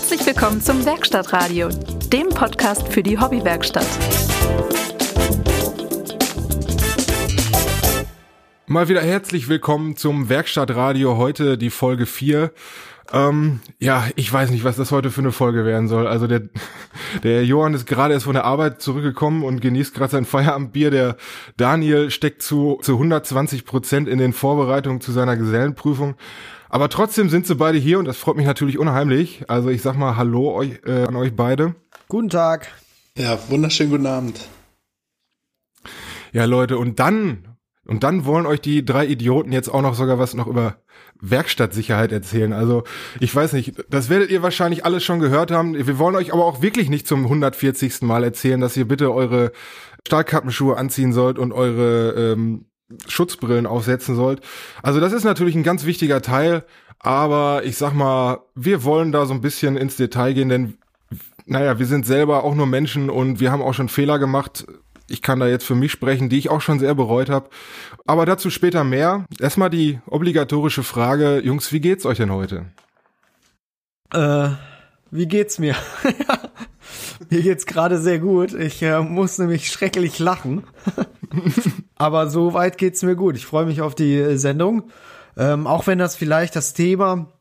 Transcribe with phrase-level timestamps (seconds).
[0.00, 1.68] Herzlich willkommen zum Werkstattradio,
[2.10, 3.86] dem Podcast für die Hobbywerkstatt.
[8.66, 12.50] Mal wieder herzlich willkommen zum Werkstattradio, heute die Folge 4.
[13.12, 16.06] Ähm, ja, ich weiß nicht, was das heute für eine Folge werden soll.
[16.06, 16.44] Also der,
[17.22, 20.90] der Johann ist gerade erst von der Arbeit zurückgekommen und genießt gerade sein Feierabendbier.
[20.90, 21.16] Der
[21.58, 26.14] Daniel steckt zu, zu 120 Prozent in den Vorbereitungen zu seiner Gesellenprüfung.
[26.70, 29.44] Aber trotzdem sind sie beide hier und das freut mich natürlich unheimlich.
[29.48, 31.74] Also ich sag mal Hallo euch, äh, an euch beide.
[32.08, 32.68] Guten Tag.
[33.16, 34.48] Ja, wunderschönen guten Abend.
[36.32, 40.20] Ja, Leute, und dann, und dann wollen euch die drei Idioten jetzt auch noch sogar
[40.20, 40.76] was noch über
[41.20, 42.52] Werkstattsicherheit erzählen.
[42.52, 42.84] Also
[43.18, 45.74] ich weiß nicht, das werdet ihr wahrscheinlich alles schon gehört haben.
[45.74, 48.02] Wir wollen euch aber auch wirklich nicht zum 140.
[48.02, 49.50] Mal erzählen, dass ihr bitte eure
[50.06, 52.69] Stahlkappenschuhe anziehen sollt und eure ähm,
[53.06, 54.40] Schutzbrillen aufsetzen sollt.
[54.82, 56.64] Also das ist natürlich ein ganz wichtiger Teil,
[56.98, 60.74] aber ich sag mal, wir wollen da so ein bisschen ins Detail gehen, denn
[61.46, 64.66] naja, wir sind selber auch nur Menschen und wir haben auch schon Fehler gemacht.
[65.08, 67.48] Ich kann da jetzt für mich sprechen, die ich auch schon sehr bereut habe.
[68.06, 69.24] Aber dazu später mehr.
[69.40, 72.66] Erstmal die obligatorische Frage, Jungs, wie geht's euch denn heute?
[74.12, 74.50] Äh,
[75.10, 75.74] wie geht's mir?
[77.28, 78.54] mir geht's gerade sehr gut.
[78.54, 80.64] Ich äh, muss nämlich schrecklich lachen.
[81.96, 83.36] Aber so weit geht's mir gut.
[83.36, 84.84] Ich freue mich auf die äh, Sendung.
[85.36, 87.32] Ähm, auch wenn das vielleicht das Thema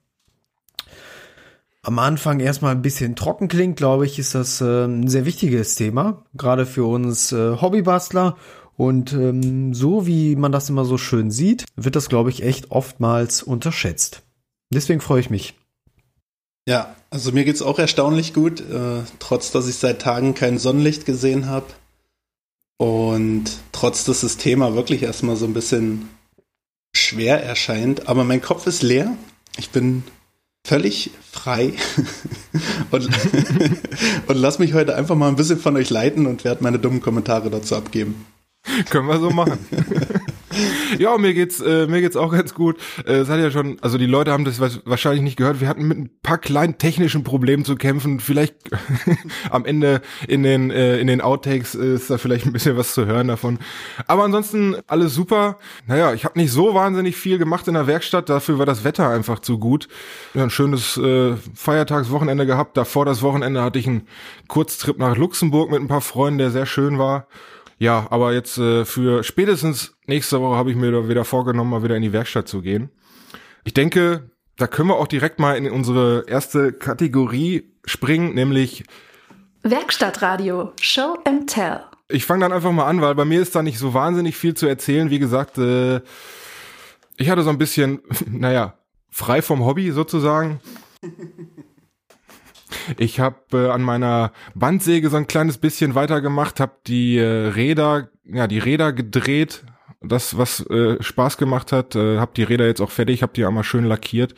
[1.81, 5.75] am Anfang erstmal ein bisschen trocken klingt, glaube ich, ist das äh, ein sehr wichtiges
[5.75, 8.35] Thema, gerade für uns äh, Hobbybastler.
[8.75, 12.71] Und ähm, so wie man das immer so schön sieht, wird das, glaube ich, echt
[12.71, 14.23] oftmals unterschätzt.
[14.71, 15.58] Deswegen freue ich mich.
[16.67, 21.05] Ja, also mir geht's auch erstaunlich gut, äh, trotz dass ich seit Tagen kein Sonnenlicht
[21.05, 21.67] gesehen habe.
[22.77, 26.09] Und trotz dass das Thema wirklich erstmal so ein bisschen
[26.95, 28.07] schwer erscheint.
[28.07, 29.15] Aber mein Kopf ist leer.
[29.57, 30.03] Ich bin
[30.65, 31.73] völlig frei
[32.91, 33.05] und,
[34.27, 37.01] und lass mich heute einfach mal ein bisschen von euch leiten und werde meine dummen
[37.01, 38.25] Kommentare dazu abgeben.
[38.89, 39.57] Können wir so machen.
[40.97, 42.77] ja, mir geht's, äh, mir geht's auch ganz gut.
[43.05, 45.61] Äh, es hat ja schon, also die Leute haben das wahrscheinlich nicht gehört.
[45.61, 48.19] Wir hatten mit ein paar kleinen technischen Problemen zu kämpfen.
[48.19, 48.55] Vielleicht
[49.49, 53.05] am Ende in den äh, in den Outtakes ist da vielleicht ein bisschen was zu
[53.05, 53.59] hören davon.
[54.07, 55.57] Aber ansonsten alles super.
[55.87, 58.29] Naja, ich habe nicht so wahnsinnig viel gemacht in der Werkstatt.
[58.29, 59.87] Dafür war das Wetter einfach zu gut.
[60.33, 62.77] Ja, ein schönes äh, Feiertagswochenende gehabt.
[62.77, 64.07] Davor das Wochenende hatte ich einen
[64.47, 67.27] Kurztrip nach Luxemburg mit ein paar Freunden, der sehr schön war.
[67.79, 71.95] Ja, aber jetzt äh, für spätestens nächste Woche habe ich mir wieder vorgenommen, mal wieder
[71.95, 72.89] in die Werkstatt zu gehen.
[73.63, 78.83] Ich denke, da können wir auch direkt mal in unsere erste Kategorie springen, nämlich
[79.63, 81.79] Werkstattradio, Show and Tell.
[82.09, 84.55] Ich fange dann einfach mal an, weil bei mir ist da nicht so wahnsinnig viel
[84.55, 85.09] zu erzählen.
[85.09, 86.01] Wie gesagt, äh,
[87.15, 88.77] ich hatte so ein bisschen, naja,
[89.09, 90.59] frei vom Hobby sozusagen.
[92.97, 98.09] Ich habe äh, an meiner Bandsäge so ein kleines bisschen weitergemacht, habe die äh, Räder,
[98.25, 99.63] ja, die Räder gedreht,
[100.01, 103.45] das was äh, Spaß gemacht hat, äh, habe die Räder jetzt auch fertig, habe die
[103.45, 104.35] einmal schön lackiert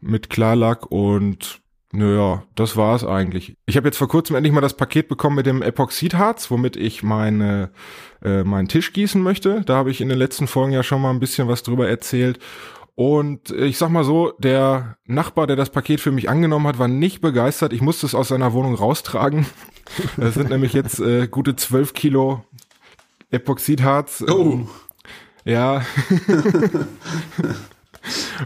[0.00, 3.56] mit Klarlack und naja, das war's eigentlich.
[3.64, 7.02] Ich habe jetzt vor kurzem endlich mal das Paket bekommen mit dem Epoxidharz, womit ich
[7.02, 7.70] meine
[8.22, 9.62] äh, meinen Tisch gießen möchte.
[9.64, 12.40] Da habe ich in den letzten Folgen ja schon mal ein bisschen was drüber erzählt
[12.98, 16.88] und ich sag mal so, der Nachbar, der das Paket für mich angenommen hat, war
[16.88, 17.72] nicht begeistert.
[17.72, 19.46] Ich musste es aus seiner Wohnung raustragen.
[20.16, 22.44] Das sind nämlich jetzt äh, gute zwölf Kilo
[23.30, 24.22] Epoxidharz.
[24.28, 24.68] Oh.
[25.44, 25.82] Ja.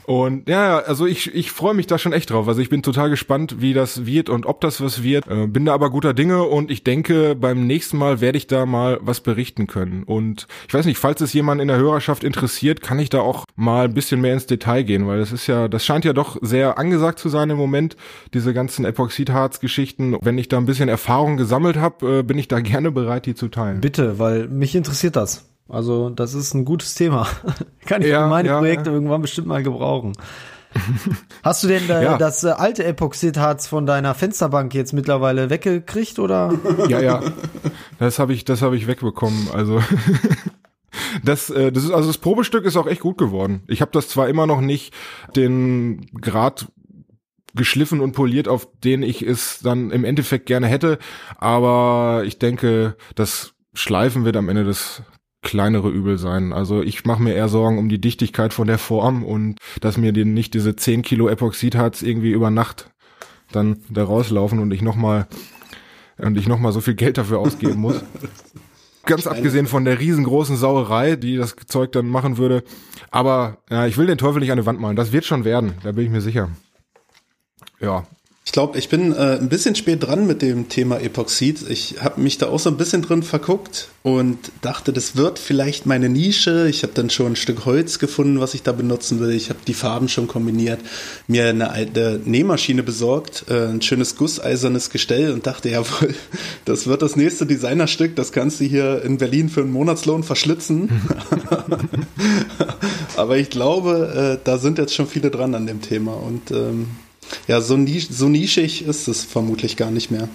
[0.07, 2.49] Und ja, also ich, ich freue mich da schon echt drauf.
[2.49, 5.27] Also ich bin total gespannt, wie das wird und ob das was wird.
[5.29, 8.67] Äh, bin da aber guter Dinge und ich denke, beim nächsten Mal werde ich da
[8.67, 10.03] mal was berichten können.
[10.05, 13.45] Und ich weiß nicht, falls es jemand in der Hörerschaft interessiert, kann ich da auch
[13.57, 16.37] mal ein bisschen mehr ins Detail gehen, weil das ist ja, das scheint ja doch
[16.41, 17.97] sehr angesagt zu sein im Moment,
[18.35, 20.17] diese ganzen Epoxidharz-Geschichten.
[20.21, 23.35] Wenn ich da ein bisschen Erfahrung gesammelt habe, äh, bin ich da gerne bereit, die
[23.35, 23.81] zu teilen.
[23.81, 25.52] Bitte, weil mich interessiert das.
[25.69, 27.27] Also das ist ein gutes Thema.
[27.87, 28.95] Kann ich ja, für meine ja, Projekte ja.
[28.95, 30.13] irgendwann bestimmt mal gebrauchen.
[31.43, 36.53] Hast du denn äh, das äh, alte Epoxidharz von deiner Fensterbank jetzt mittlerweile weggekriegt oder?
[36.89, 37.23] Ja, ja.
[37.99, 39.49] Das habe ich, das habe ich wegbekommen.
[39.53, 39.83] Also
[41.23, 43.63] das, äh, das ist also das Probestück ist auch echt gut geworden.
[43.69, 44.95] Ich habe das zwar immer noch nicht
[45.37, 46.69] den Grad
[47.55, 50.99] geschliffen und poliert, auf den ich es dann im Endeffekt gerne hätte,
[51.37, 55.03] aber ich denke, das Schleifen wird am Ende des
[55.43, 56.53] kleinere Übel sein.
[56.53, 60.13] Also ich mache mir eher Sorgen um die Dichtigkeit von der Form und dass mir
[60.13, 62.91] die, nicht diese 10 Kilo Epoxidharz irgendwie über Nacht
[63.51, 65.27] dann da rauslaufen und ich nochmal
[66.19, 68.03] und ich nochmal so viel Geld dafür ausgeben muss.
[69.05, 72.63] Ganz abgesehen von der riesengroßen Sauerei, die das Zeug dann machen würde.
[73.11, 74.95] Aber ja, ich will den Teufel nicht an die Wand malen.
[74.95, 76.51] Das wird schon werden, da bin ich mir sicher.
[77.81, 78.07] Ja.
[78.45, 81.65] Ich glaube, ich bin äh, ein bisschen spät dran mit dem Thema Epoxid.
[81.71, 85.87] Ich habe mich da auch so ein bisschen drin verguckt und dachte, das wird vielleicht
[85.87, 86.69] meine Nische.
[86.69, 89.31] Ich habe dann schon ein Stück Holz gefunden, was ich da benutzen will.
[89.31, 90.81] Ich habe die Farben schon kombiniert,
[91.29, 96.13] mir eine alte Nähmaschine besorgt, äh, ein schönes gusseisernes Gestell und dachte, jawohl,
[96.65, 98.17] das wird das nächste Designerstück.
[98.17, 100.91] Das kannst du hier in Berlin für einen Monatslohn verschlitzen.
[103.17, 106.89] Aber ich glaube, äh, da sind jetzt schon viele dran an dem Thema und ähm,
[107.49, 110.29] ja, so, nisch, so nischig ist es vermutlich gar nicht mehr.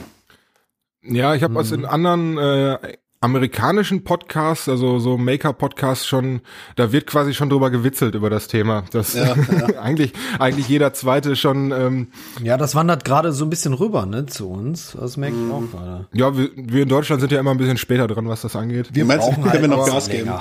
[1.04, 1.58] Ja, ich habe mhm.
[1.58, 6.42] aus in anderen äh, amerikanischen Podcasts, also so Maker-Podcasts schon,
[6.76, 8.84] da wird quasi schon drüber gewitzelt über das Thema.
[8.92, 9.36] Das ja,
[9.70, 9.80] ja.
[9.82, 11.72] eigentlich, eigentlich jeder zweite schon.
[11.72, 12.08] Ähm,
[12.44, 14.96] ja, das wandert gerade so ein bisschen rüber, ne, zu uns.
[15.00, 15.52] Das merke ich mhm.
[15.52, 16.08] auch gerade.
[16.14, 18.90] Ja, wir, wir in Deutschland sind ja immer ein bisschen später dran, was das angeht.
[18.94, 20.32] Wir meinst, brauchen halt wir noch Gas geben.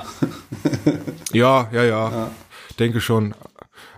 [1.33, 2.31] ja, ja, ja, ja.
[2.79, 3.35] Denke schon.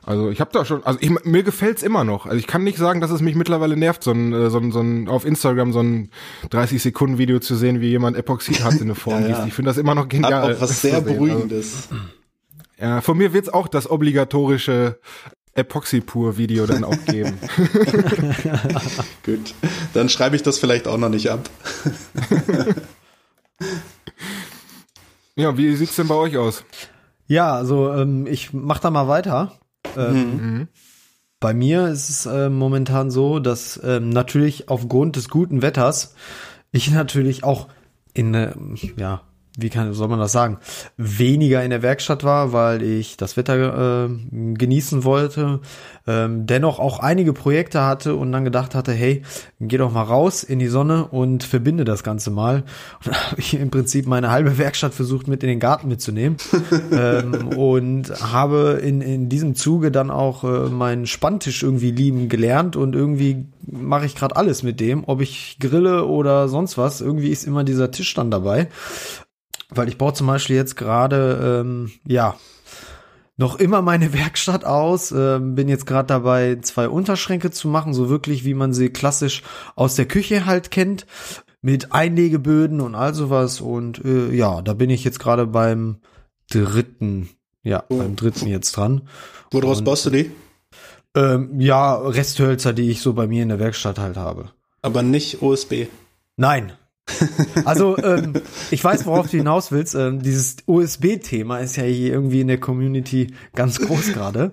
[0.08, 2.24] Also ich habe da schon, also ich, mir gefällt's immer noch.
[2.24, 4.72] Also ich kann nicht sagen, dass es mich mittlerweile nervt, so ein, äh, so ein,
[4.72, 6.08] so ein auf Instagram so ein
[6.48, 9.46] 30 Sekunden Video zu sehen, wie jemand Epoxid hat in eine Form ja, ja.
[9.46, 10.32] Ich finde das immer noch genial.
[10.32, 11.88] Hat auch was sehr also, Beruhigendes.
[11.90, 12.02] Also,
[12.80, 14.98] ja, von mir wird's auch das obligatorische
[15.52, 17.38] Epoxy-Pur-Video dann auch geben.
[19.26, 19.54] Gut,
[19.92, 21.50] dann schreibe ich das vielleicht auch noch nicht ab.
[25.36, 26.64] ja, wie sieht's denn bei euch aus?
[27.26, 29.58] Ja, also ähm, ich mach da mal weiter.
[29.98, 30.68] Ähm, mhm.
[31.40, 36.14] Bei mir ist es äh, momentan so, dass ähm, natürlich aufgrund des guten Wetters
[36.72, 37.68] ich natürlich auch
[38.12, 38.54] in, äh,
[38.96, 39.22] ja,
[39.58, 40.58] wie kann, soll man das sagen,
[40.96, 45.60] weniger in der Werkstatt war, weil ich das Wetter äh, genießen wollte,
[46.06, 49.22] ähm, dennoch auch einige Projekte hatte und dann gedacht hatte, hey,
[49.60, 52.62] geh doch mal raus in die Sonne und verbinde das Ganze mal.
[53.04, 56.36] Und da habe ich im Prinzip meine halbe Werkstatt versucht mit in den Garten mitzunehmen
[56.92, 62.76] ähm, und habe in, in diesem Zuge dann auch äh, meinen Spanntisch irgendwie lieben gelernt
[62.76, 67.00] und irgendwie mache ich gerade alles mit dem, ob ich grille oder sonst was.
[67.00, 68.68] Irgendwie ist immer dieser Tisch dann dabei.
[69.70, 72.36] Weil ich baue zum Beispiel jetzt gerade, ähm, ja,
[73.36, 75.12] noch immer meine Werkstatt aus.
[75.12, 79.42] Äh, bin jetzt gerade dabei, zwei Unterschränke zu machen, so wirklich, wie man sie klassisch
[79.76, 81.06] aus der Küche halt kennt,
[81.62, 83.60] mit Einlegeböden und all sowas.
[83.60, 85.98] Und äh, ja, da bin ich jetzt gerade beim
[86.50, 87.30] dritten,
[87.62, 87.98] ja, oh.
[87.98, 89.08] beim dritten jetzt dran.
[89.50, 90.30] Woraus baust du die?
[91.14, 94.50] Ähm, ja, Resthölzer, die ich so bei mir in der Werkstatt halt habe.
[94.82, 95.86] Aber nicht OSB.
[96.36, 96.72] Nein,
[97.64, 98.34] also, ähm,
[98.70, 99.94] ich weiß, worauf du hinaus willst.
[99.94, 104.52] Ähm, dieses USB-Thema ist ja hier irgendwie in der Community ganz groß gerade.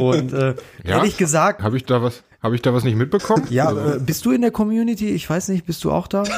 [0.00, 0.54] Und äh,
[0.84, 0.98] ja?
[0.98, 1.62] ehrlich gesagt.
[1.62, 2.22] Habe ich da was?
[2.42, 3.46] Habe ich da was nicht mitbekommen?
[3.50, 3.96] Ja, also.
[3.96, 5.08] äh, bist du in der Community?
[5.10, 6.24] Ich weiß nicht, bist du auch da?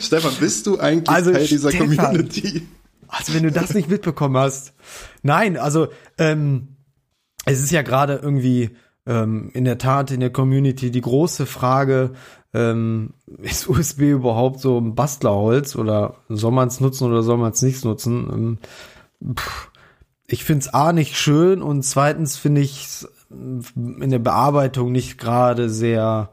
[0.00, 2.66] Stefan, bist du eigentlich also, Teil dieser Stefan, Community?
[3.08, 4.74] Also, wenn du das nicht mitbekommen hast.
[5.22, 5.88] Nein, also,
[6.18, 6.68] ähm,
[7.44, 8.70] es ist ja gerade irgendwie
[9.06, 12.12] ähm, in der Tat in der Community die große Frage,
[12.54, 17.52] ähm, ist USB überhaupt so ein Bastlerholz oder soll man es nutzen oder soll man
[17.52, 18.58] es nicht nutzen?
[19.20, 19.36] Ähm,
[20.26, 25.18] ich finde es A nicht schön und zweitens finde ich es in der Bearbeitung nicht
[25.18, 26.30] gerade sehr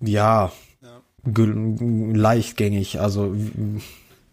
[0.00, 0.52] ja,
[0.82, 1.00] ja.
[1.34, 3.34] leichtgängig, also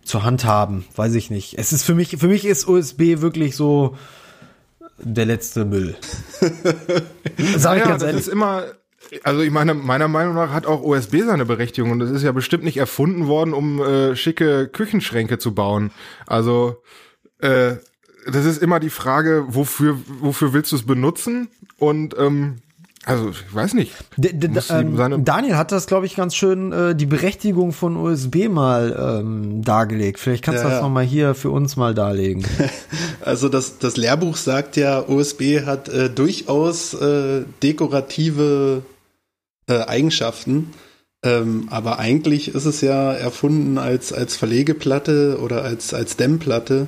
[0.04, 1.58] zu handhaben, weiß ich nicht.
[1.58, 3.98] Es ist für mich, für mich ist USB wirklich so
[5.00, 5.96] der letzte Müll.
[7.58, 8.18] Sag ich ja, ganz ehrlich.
[8.18, 8.66] Das ist immer,
[9.24, 12.32] also ich meine, meiner Meinung nach hat auch OSB seine Berechtigung und es ist ja
[12.32, 15.92] bestimmt nicht erfunden worden, um äh, schicke Küchenschränke zu bauen.
[16.26, 16.82] Also
[17.40, 17.76] äh,
[18.26, 21.50] das ist immer die Frage, wofür wofür willst du es benutzen?
[21.78, 22.58] Und ähm,
[23.08, 23.94] also ich weiß nicht.
[24.18, 24.34] D
[24.70, 29.64] ähm, Daniel hat das, glaube ich, ganz schön äh, die Berechtigung von USB mal ähm,
[29.64, 30.20] dargelegt.
[30.20, 30.82] Vielleicht kannst du das ja.
[30.82, 32.46] noch mal hier für uns mal darlegen.
[33.20, 38.84] Also das, das Lehrbuch sagt ja, USB hat äh, durchaus äh, dekorative
[39.68, 40.72] äh, Eigenschaften.
[41.24, 46.88] Ähm, aber eigentlich ist es ja erfunden als, als Verlegeplatte oder als, als Dämmplatte.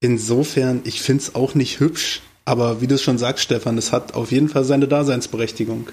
[0.00, 3.92] Insofern, ich finde es auch nicht hübsch, aber wie du es schon sagst, Stefan, es
[3.92, 5.88] hat auf jeden Fall seine Daseinsberechtigung.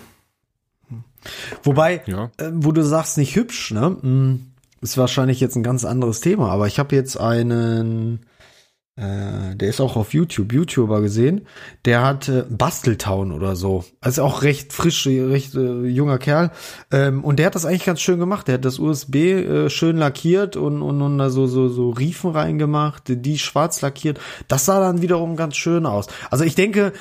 [1.62, 2.32] Wobei, ja.
[2.38, 3.96] äh, wo du sagst, nicht hübsch, ne?
[4.02, 4.48] Hm,
[4.82, 8.26] ist wahrscheinlich jetzt ein ganz anderes Thema, aber ich habe jetzt einen
[8.98, 11.46] äh, der ist auch auf YouTube, YouTuber gesehen,
[11.86, 13.86] der hat äh, Basteltown oder so.
[14.02, 16.52] Also auch recht frisch, recht äh, junger Kerl.
[16.92, 18.48] Ähm, und der hat das eigentlich ganz schön gemacht.
[18.48, 22.32] Der hat das USB äh, schön lackiert und, und, und da so, so, so Riefen
[22.32, 24.20] reingemacht, die schwarz lackiert.
[24.48, 26.08] Das sah dann wiederum ganz schön aus.
[26.32, 26.92] Also ich denke,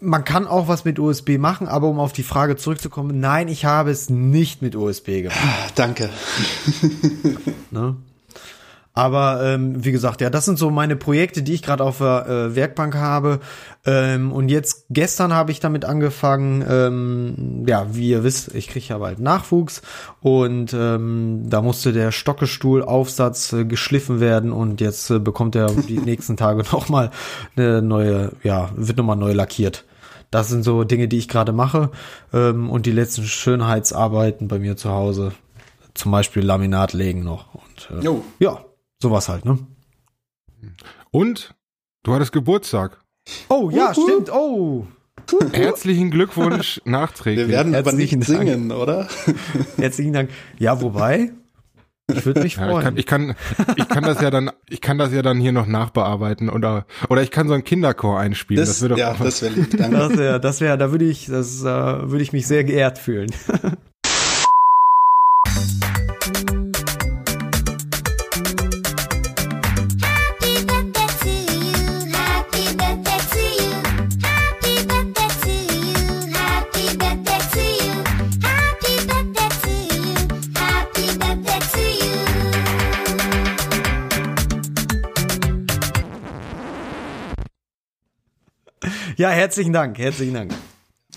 [0.00, 3.66] man kann auch was mit USB machen, aber um auf die Frage zurückzukommen, nein, ich
[3.66, 5.72] habe es nicht mit USB gemacht.
[5.74, 6.08] Danke.
[7.70, 7.96] ne?
[8.94, 12.26] Aber ähm, wie gesagt, ja, das sind so meine Projekte, die ich gerade auf der
[12.26, 13.40] äh, Werkbank habe.
[13.86, 16.62] Ähm, und jetzt gestern habe ich damit angefangen.
[16.68, 19.80] Ähm, ja, wie ihr wisst, ich kriege ja bald Nachwuchs
[20.20, 25.98] und ähm, da musste der Stockestuhlaufsatz äh, geschliffen werden und jetzt äh, bekommt er die
[26.04, 27.10] nächsten Tage noch mal
[27.56, 29.84] eine neue, ja, wird noch mal neu lackiert.
[30.30, 31.90] Das sind so Dinge, die ich gerade mache
[32.32, 35.32] ähm, und die letzten Schönheitsarbeiten bei mir zu Hause,
[35.94, 38.24] zum Beispiel Laminat legen noch und äh, Jo.
[38.38, 38.64] ja,
[39.02, 39.58] sowas halt, ne?
[41.10, 41.54] Und
[42.04, 42.98] du hattest Geburtstag.
[43.48, 44.30] Oh, ja, stimmt.
[44.32, 44.86] Oh,
[45.52, 47.46] Herzlichen Glückwunsch nachträglich.
[47.46, 48.24] Wir werden aber nicht Dank.
[48.24, 49.06] singen, oder?
[49.76, 50.30] herzlichen Dank.
[50.58, 51.32] Ja, wobei,
[52.12, 52.82] ich würde mich Ja, ich freuen.
[52.84, 53.34] kann, ich kann,
[53.76, 57.22] ich kann das ja dann, ich kann das ja dann hier noch nachbearbeiten oder, oder
[57.22, 58.64] ich kann so einen Kinderchor einspielen.
[58.64, 59.76] Das, Das, doch ja, auch das wäre lieb.
[59.76, 59.96] Danke.
[59.96, 63.30] das wäre, das wäre, da würde ich, das äh, würde ich mich sehr geehrt fühlen.
[89.22, 90.52] Ja, herzlichen Dank, herzlichen Dank.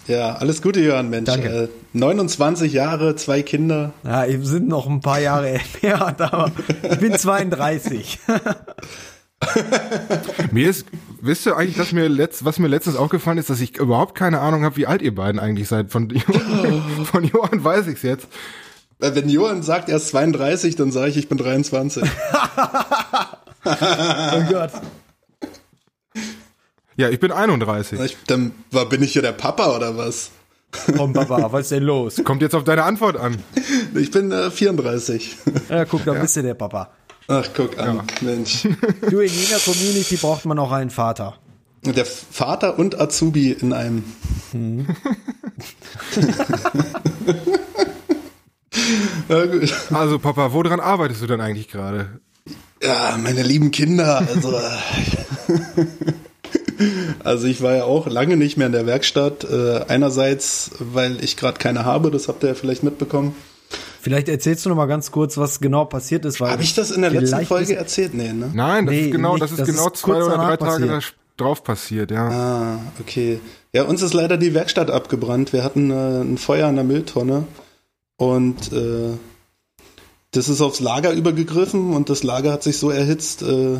[0.06, 1.26] Ja, alles Gute, Jörn, Mensch.
[1.26, 1.64] Danke.
[1.64, 3.94] Äh, 29 Jahre, zwei Kinder.
[4.04, 6.52] Ja, wir sind noch ein paar Jahre mehr, aber
[6.84, 8.20] ich bin 32.
[10.52, 10.86] Mir ist,
[11.20, 14.40] wisst ihr eigentlich, dass mir letzt, was mir letztens aufgefallen ist, dass ich überhaupt keine
[14.40, 15.90] Ahnung habe, wie alt ihr beiden eigentlich seid.
[15.90, 18.28] Von, Johann- von Johann weiß ich's jetzt.
[19.02, 22.04] Äh, Wenn Johann sagt, er ist 32, dann sage ich, ich bin 23.
[23.66, 24.72] Oh Gott.
[26.98, 28.00] Ja, ich bin 31.
[28.00, 30.32] ich, dann war, bin ich hier der Papa oder was?
[30.96, 32.22] Komm, Papa, was ist denn los?
[32.24, 33.38] Kommt jetzt auf deine Antwort an.
[33.96, 35.36] Ich bin äh, 34.
[35.70, 36.90] Ja, guck, da bist du der Papa.
[37.28, 38.68] Ach, guck an, Mensch.
[39.10, 41.38] Du, in jeder Community braucht man auch einen Vater.
[41.84, 44.04] Der Vater und Azubi in einem.
[49.30, 49.74] ja, gut.
[49.92, 52.22] Also Papa, woran arbeitest du denn eigentlich gerade?
[52.82, 54.60] ja, meine lieben Kinder, also.
[57.26, 59.44] Also ich war ja auch lange nicht mehr in der Werkstatt.
[59.44, 63.36] Äh, einerseits, weil ich gerade keine habe, das habt ihr ja vielleicht mitbekommen.
[64.02, 66.40] Vielleicht erzählst du noch mal ganz kurz, was genau passiert ist.
[66.40, 68.14] Habe ich das in der letzten Folge ist- erzählt?
[68.14, 68.52] Nee, ne?
[68.54, 69.44] Nein, das Nee, ist genau, nicht.
[69.44, 71.16] das ist Das genau ist zwei oder drei Tage passiert.
[71.38, 72.28] da drauf passiert, ja.
[72.30, 73.40] Ah, okay.
[73.74, 75.52] Ja, uns ist leider die Werkstatt abgebrannt.
[75.54, 77.46] Wir hatten äh, ein Feuer in der Mülltonne
[78.18, 79.18] und äh,
[80.32, 83.78] das ist aufs Lager übergegriffen und das Lager hat sich so erhitzt, äh,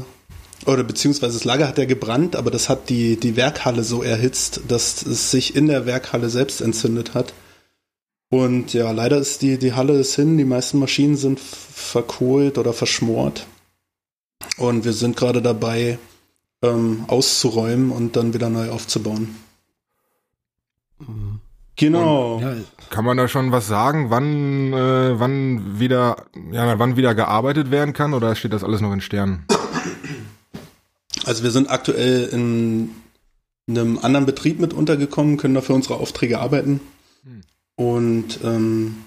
[0.66, 4.62] oder beziehungsweise das Lager hat ja gebrannt, aber das hat die, die Werkhalle so erhitzt,
[4.68, 7.34] dass es sich in der Werkhalle selbst entzündet hat.
[8.30, 12.74] Und ja, leider ist die, die Halle ist hin, die meisten Maschinen sind verkohlt oder
[12.74, 13.46] verschmort.
[14.58, 16.00] Und wir sind gerade dabei,
[16.62, 19.36] ähm, auszuräumen und dann wieder neu aufzubauen.
[21.76, 22.40] Genau.
[22.40, 22.56] Ja,
[22.90, 27.94] Kann man da schon was sagen, wann, äh, wann wieder, ja, wann wieder gearbeitet werden
[27.94, 29.46] kann oder steht das alles noch in Sternen?
[31.26, 32.92] Also wir sind aktuell in
[33.68, 36.80] einem anderen Betrieb mit untergekommen, können da für unsere Aufträge arbeiten.
[37.76, 38.98] Und ähm,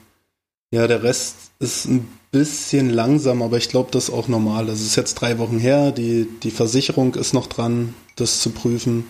[0.71, 4.69] ja, der Rest ist ein bisschen langsam, aber ich glaube, das ist auch normal.
[4.69, 9.05] Es ist jetzt drei Wochen her, die, die Versicherung ist noch dran, das zu prüfen.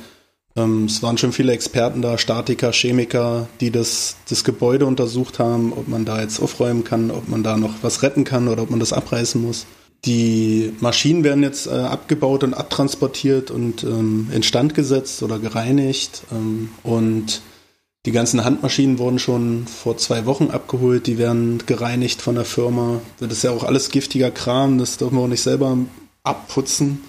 [0.55, 5.73] Ähm, es waren schon viele Experten da, Statiker, Chemiker, die das, das Gebäude untersucht haben,
[5.73, 8.71] ob man da jetzt aufräumen kann, ob man da noch was retten kann oder ob
[8.71, 9.67] man das abreißen muss.
[10.05, 16.23] Die Maschinen werden jetzt äh, abgebaut und abtransportiert und ähm, instand gesetzt oder gereinigt.
[16.31, 17.43] Ähm, und
[18.07, 21.07] die ganzen Handmaschinen wurden schon vor zwei Wochen abgeholt.
[21.07, 23.01] Die werden gereinigt von der Firma.
[23.19, 24.79] Das ist ja auch alles giftiger Kram.
[24.79, 25.77] Das dürfen wir auch nicht selber
[26.23, 27.03] abputzen.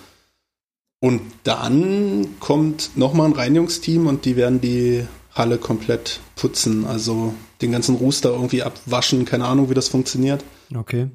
[0.99, 6.85] Und dann kommt nochmal ein Reinigungsteam und die werden die Halle komplett putzen.
[6.85, 9.25] Also den ganzen Ruß irgendwie abwaschen.
[9.25, 10.43] Keine Ahnung, wie das funktioniert
[10.75, 11.07] okay.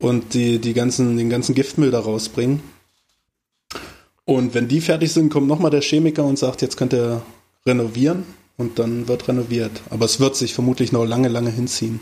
[0.00, 2.62] Und die, die ganzen, den ganzen Giftmüll da rausbringen.
[4.24, 7.22] Und wenn die fertig sind, kommt nochmal der Chemiker und sagt, jetzt könnt ihr
[7.66, 8.24] renovieren
[8.56, 9.82] und dann wird renoviert.
[9.90, 12.00] Aber es wird sich vermutlich noch lange, lange hinziehen.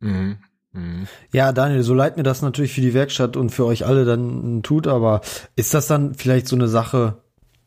[0.00, 0.38] Mhm.
[0.72, 1.06] Mhm.
[1.32, 4.62] Ja, Daniel, so leid mir das natürlich für die Werkstatt und für euch alle dann
[4.62, 5.20] tut, aber
[5.54, 7.18] ist das dann vielleicht so eine Sache,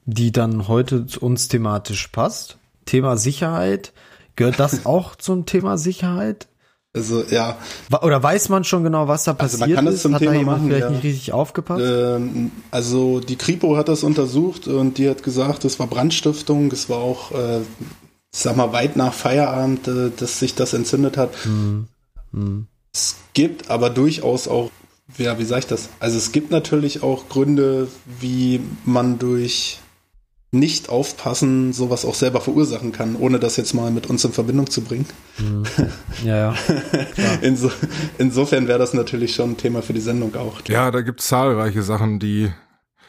[0.06, 2.58] die dann heute zu uns thematisch passt?
[2.86, 3.94] Thema Sicherheit?
[4.36, 6.48] Gehört das auch zum Thema Sicherheit?
[6.96, 7.58] Also ja,
[8.02, 10.02] Oder weiß man schon genau, was da Also passiert man kann das ist?
[10.04, 10.90] zum da Thema machen, vielleicht ja.
[10.90, 11.84] nicht richtig aufgepasst?
[11.86, 16.90] ähm, also die Kripo hat das untersucht und die hat gesagt, es war Brandstiftung, es
[16.90, 17.60] war auch, äh,
[18.32, 21.32] sag mal, weit nach Feierabend, äh, dass sich das entzündet hat.
[21.44, 21.88] Hm.
[22.32, 22.68] Hm.
[22.94, 24.72] Es gibt aber durchaus auch
[25.18, 25.90] ja, wie sage ich das?
[26.00, 27.88] Also es gibt natürlich auch Gründe,
[28.20, 29.80] wie man durch
[30.52, 34.70] nicht aufpassen sowas auch selber verursachen kann, ohne das jetzt mal mit uns in Verbindung
[34.70, 35.06] zu bringen.
[36.24, 36.56] Ja, ja.
[37.42, 37.70] Inso,
[38.18, 40.62] insofern wäre das natürlich schon ein Thema für die Sendung auch.
[40.68, 42.52] Ja, da gibt's zahlreiche Sachen, die,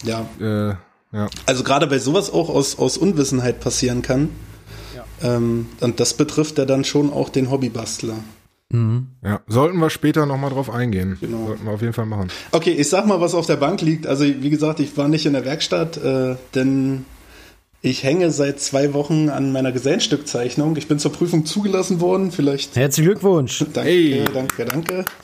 [0.03, 0.75] Ja, äh,
[1.17, 1.29] ja.
[1.47, 4.31] also gerade bei sowas auch aus, aus Unwissenheit passieren kann.
[5.23, 8.17] Ähm, und das betrifft ja dann schon auch den Hobbybastler.
[9.23, 11.17] Ja, sollten wir später nochmal drauf eingehen.
[11.21, 11.47] Genau.
[11.47, 12.29] Sollten wir auf jeden Fall machen.
[12.51, 14.07] Okay, ich sag mal, was auf der Bank liegt.
[14.09, 17.07] Also wie gesagt, ich war nicht in der Werkstatt, äh, denn
[17.83, 20.77] ich hänge seit zwei Wochen an meiner Gesellenstückzeichnung.
[20.77, 22.33] Ich bin zur Prüfung zugelassen worden.
[22.33, 23.65] Vielleicht Herzlichen Glückwunsch.
[23.73, 24.25] Danke, Hey.
[24.33, 25.05] danke, danke.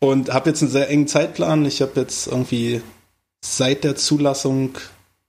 [0.00, 1.64] Und habe jetzt einen sehr engen Zeitplan.
[1.64, 2.80] Ich habe jetzt irgendwie
[3.44, 4.70] seit der Zulassung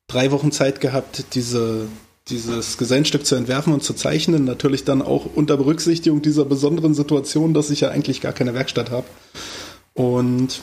[0.07, 1.87] drei Wochen Zeit gehabt, diese,
[2.27, 4.45] dieses Gesellenstück zu entwerfen und zu zeichnen.
[4.45, 8.91] Natürlich dann auch unter Berücksichtigung dieser besonderen Situation, dass ich ja eigentlich gar keine Werkstatt
[8.91, 9.07] habe.
[9.93, 10.61] Und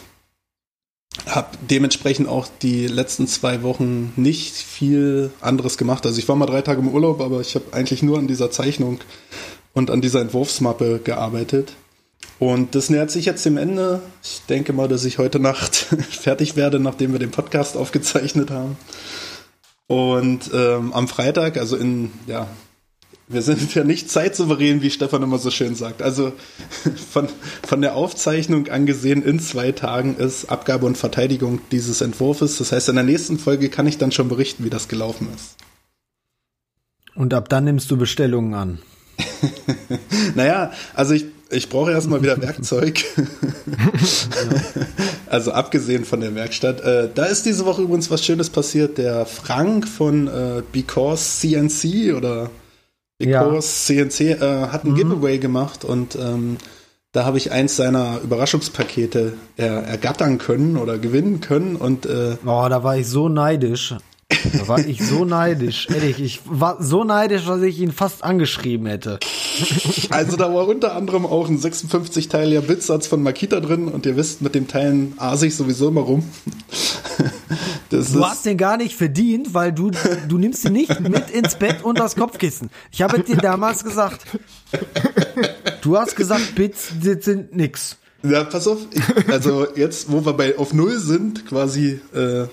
[1.29, 6.05] habe dementsprechend auch die letzten zwei Wochen nicht viel anderes gemacht.
[6.07, 8.51] Also ich war mal drei Tage im Urlaub, aber ich habe eigentlich nur an dieser
[8.51, 9.01] Zeichnung
[9.73, 11.73] und an dieser Entwurfsmappe gearbeitet.
[12.39, 14.03] Und das nähert sich jetzt dem Ende.
[14.23, 15.75] Ich denke mal, dass ich heute Nacht
[16.11, 18.77] fertig werde, nachdem wir den Podcast aufgezeichnet haben.
[19.87, 22.49] Und ähm, am Freitag, also in, ja,
[23.29, 26.01] wir sind ja nicht zeitsouverän, wie Stefan immer so schön sagt.
[26.01, 26.33] Also
[27.13, 27.29] von,
[27.67, 32.59] von der Aufzeichnung angesehen in zwei Tagen ist Abgabe und Verteidigung dieses Entwurfs.
[32.59, 35.57] Das heißt, in der nächsten Folge kann ich dann schon berichten, wie das gelaufen ist.
[37.15, 38.79] Und ab dann nimmst du Bestellungen an.
[40.35, 43.03] Naja, also ich, ich brauche erstmal wieder Werkzeug.
[45.27, 46.81] also abgesehen von der Werkstatt.
[46.83, 48.99] Äh, da ist diese Woche übrigens was Schönes passiert.
[48.99, 52.51] Der Frank von äh, Because CNC oder
[53.19, 56.59] Because CNC äh, hat ein Giveaway gemacht und ähm,
[57.13, 62.67] da habe ich eins seiner Überraschungspakete er, ergattern können oder gewinnen können und äh, Oh,
[62.69, 63.95] da war ich so neidisch.
[64.29, 65.87] Da war ich so neidisch.
[65.89, 69.21] Ehrlich, ich war so neidisch, dass ich ihn fast angeschrieben hätte.
[70.11, 74.43] Also da war unter anderem auch ein 56-teiliger Bitsatz von Makita drin und ihr wisst,
[74.43, 76.25] mit dem Teilen aase ich sowieso immer rum.
[77.89, 79.93] Das Du hast den gar nicht verdient, weil du,
[80.29, 82.69] du nimmst ihn nicht mit ins Bett und das Kopfkissen.
[82.91, 84.27] Ich habe dir damals gesagt.
[85.83, 87.97] Du hast gesagt, Bits, sind nix.
[88.25, 92.47] ja, pass auf, ich, also jetzt, wo wir bei auf Null sind, quasi äh,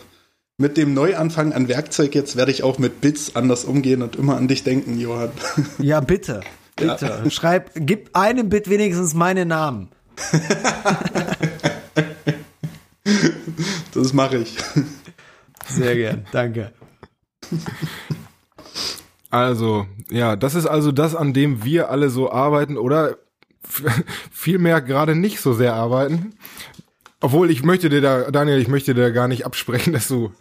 [0.58, 4.38] mit dem Neuanfang an Werkzeug, jetzt werde ich auch mit Bits anders umgehen und immer
[4.38, 5.32] an dich denken, Johann.
[5.80, 6.42] Ja, bitte.
[6.76, 7.30] Bitte.
[7.30, 9.90] Schreib, gib einem Bit wenigstens meinen Namen.
[13.94, 14.58] Das mache ich.
[15.68, 16.26] Sehr gern.
[16.32, 16.74] Danke.
[19.30, 23.18] Also, ja, das ist also das, an dem wir alle so arbeiten oder
[24.32, 26.34] vielmehr gerade nicht so sehr arbeiten.
[27.24, 30.32] Obwohl, ich möchte dir da, Daniel, ich möchte dir gar nicht absprechen, dass du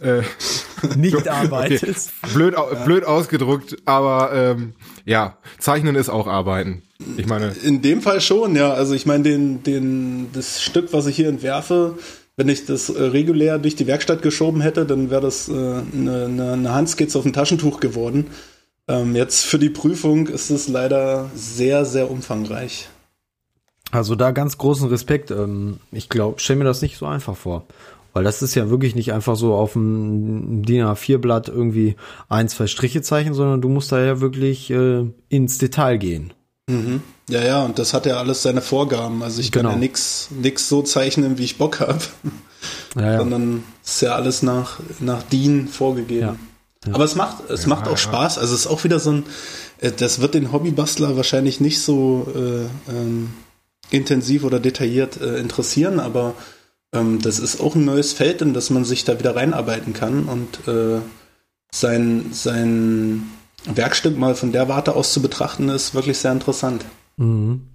[0.00, 0.22] äh,
[0.96, 2.10] Nicht arbeitest.
[2.34, 4.72] blöd, au- blöd ausgedruckt, aber ähm,
[5.04, 6.82] ja, Zeichnen ist auch Arbeiten.
[7.16, 8.72] Ich meine, In dem Fall schon, ja.
[8.72, 11.96] Also ich meine, den, den, das Stück, was ich hier entwerfe,
[12.36, 16.24] wenn ich das äh, regulär durch die Werkstatt geschoben hätte, dann wäre das äh, eine,
[16.24, 18.26] eine, eine Handskizze auf ein Taschentuch geworden.
[18.88, 22.88] Ähm, jetzt für die Prüfung ist es leider sehr, sehr umfangreich.
[23.92, 25.30] Also da ganz großen Respekt.
[25.30, 27.66] Ähm, Ich glaube, stell mir das nicht so einfach vor.
[28.14, 31.96] Weil das ist ja wirklich nicht einfach so auf dem DIN A4-Blatt irgendwie
[32.28, 36.34] ein, zwei Striche zeichnen, sondern du musst da ja wirklich äh, ins Detail gehen.
[37.28, 39.22] Ja, ja, und das hat ja alles seine Vorgaben.
[39.22, 39.74] Also ich kann Genau.
[39.74, 41.98] ja nix, nix so zeichnen, wie ich Bock habe,
[42.96, 43.18] Ja, ja.
[43.18, 46.38] sondern ist ja alles nach, nach DIN vorgegeben.
[46.86, 46.92] Ja.
[46.94, 48.38] Aber es macht, es macht auch Spaß.
[48.38, 49.24] Also es ist auch wieder so ein,
[49.80, 53.30] äh, das wird den Hobbybastler wahrscheinlich nicht so äh, ähm,
[53.92, 56.34] intensiv oder detailliert äh, interessieren, aber
[56.92, 60.24] ähm, das ist auch ein neues Feld, in das man sich da wieder reinarbeiten kann
[60.24, 61.00] und äh,
[61.70, 63.30] sein, sein
[63.64, 66.84] Werkstück mal von der Warte aus zu betrachten, ist wirklich sehr interessant.
[67.16, 67.68] Mhm.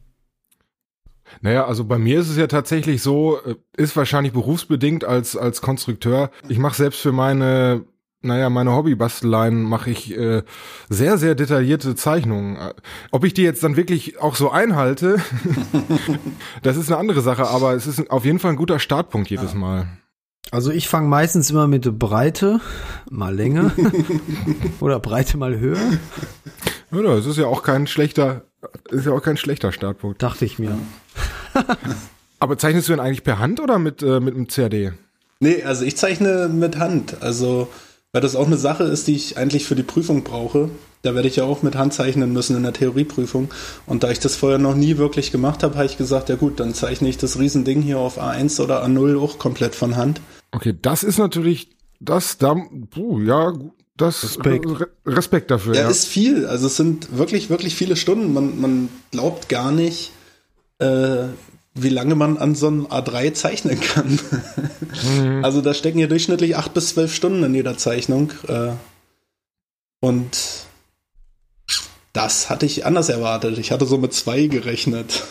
[1.41, 5.62] Naja, also bei mir ist es ja tatsächlich so, äh, ist wahrscheinlich berufsbedingt als, als
[5.62, 6.32] Konstrukteur.
[6.47, 7.86] Ich mache selbst für meine,
[8.27, 10.43] naja, meine Hobbybasteleien mache ich äh,
[10.89, 12.57] sehr, sehr detaillierte Zeichnungen.
[13.11, 15.17] Ob ich die jetzt dann wirklich auch so einhalte,
[16.61, 19.53] das ist eine andere Sache, aber es ist auf jeden Fall ein guter Startpunkt jedes
[19.53, 19.87] Mal.
[20.51, 22.61] Also ich fange meistens immer mit Breite
[23.09, 23.71] mal Länge
[24.79, 25.99] oder Breite mal Höhe,
[26.91, 28.43] Ja, es ist ja auch kein schlechter,
[28.89, 30.21] ist ja auch kein schlechter Startpunkt.
[30.23, 30.77] dachte ich mir.
[32.39, 34.93] Aber zeichnest du denn eigentlich per Hand oder mit, äh, mit einem CAD?
[35.39, 37.21] Nee, also ich zeichne mit Hand.
[37.21, 37.67] Also
[38.13, 40.69] weil das auch eine Sache ist, die ich eigentlich für die Prüfung brauche.
[41.03, 43.49] Da werde ich ja auch mit Hand zeichnen müssen in der Theorieprüfung.
[43.85, 46.59] Und da ich das vorher noch nie wirklich gemacht habe, habe ich gesagt, ja gut,
[46.59, 50.21] dann zeichne ich das Riesending hier auf A1 oder A0 auch komplett von Hand.
[50.51, 52.55] Okay, das ist natürlich, das, da,
[52.89, 53.53] puh, ja,
[53.97, 54.65] das, Respekt.
[54.67, 55.89] Re Respekt dafür, Ja, ja.
[55.89, 56.45] ist viel.
[56.45, 58.33] Also es sind wirklich, wirklich viele Stunden.
[58.33, 60.11] Man, man glaubt gar nicht,
[60.79, 61.25] äh,
[61.77, 64.19] wie lange man an so einem A3 zeichnen kann.
[65.43, 68.31] Also da stecken ja durchschnittlich acht bis zwölf Stunden in jeder Zeichnung.
[68.47, 68.71] Äh,
[69.99, 70.65] und
[72.13, 73.59] das hatte ich anders erwartet.
[73.59, 75.23] Ich hatte so mit zwei gerechnet.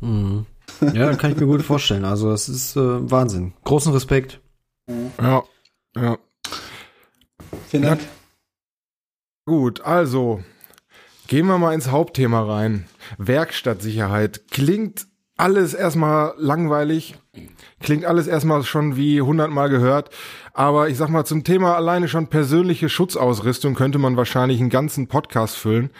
[0.00, 0.46] Mhm.
[0.92, 2.04] Ja, kann ich mir gut vorstellen.
[2.04, 3.54] Also das ist äh, Wahnsinn.
[3.64, 4.40] Großen Respekt.
[5.20, 5.42] ja,
[5.96, 6.18] ja.
[7.68, 8.00] Vielen Dank.
[9.46, 10.44] Gut, also
[11.26, 12.86] gehen wir mal ins Hauptthema rein.
[13.16, 14.42] Werkstattsicherheit.
[14.50, 15.07] Klingt
[15.38, 17.14] alles erstmal langweilig,
[17.80, 20.10] klingt alles erstmal schon wie hundertmal gehört,
[20.52, 25.06] aber ich sag mal zum Thema alleine schon persönliche Schutzausrüstung könnte man wahrscheinlich einen ganzen
[25.06, 25.90] Podcast füllen.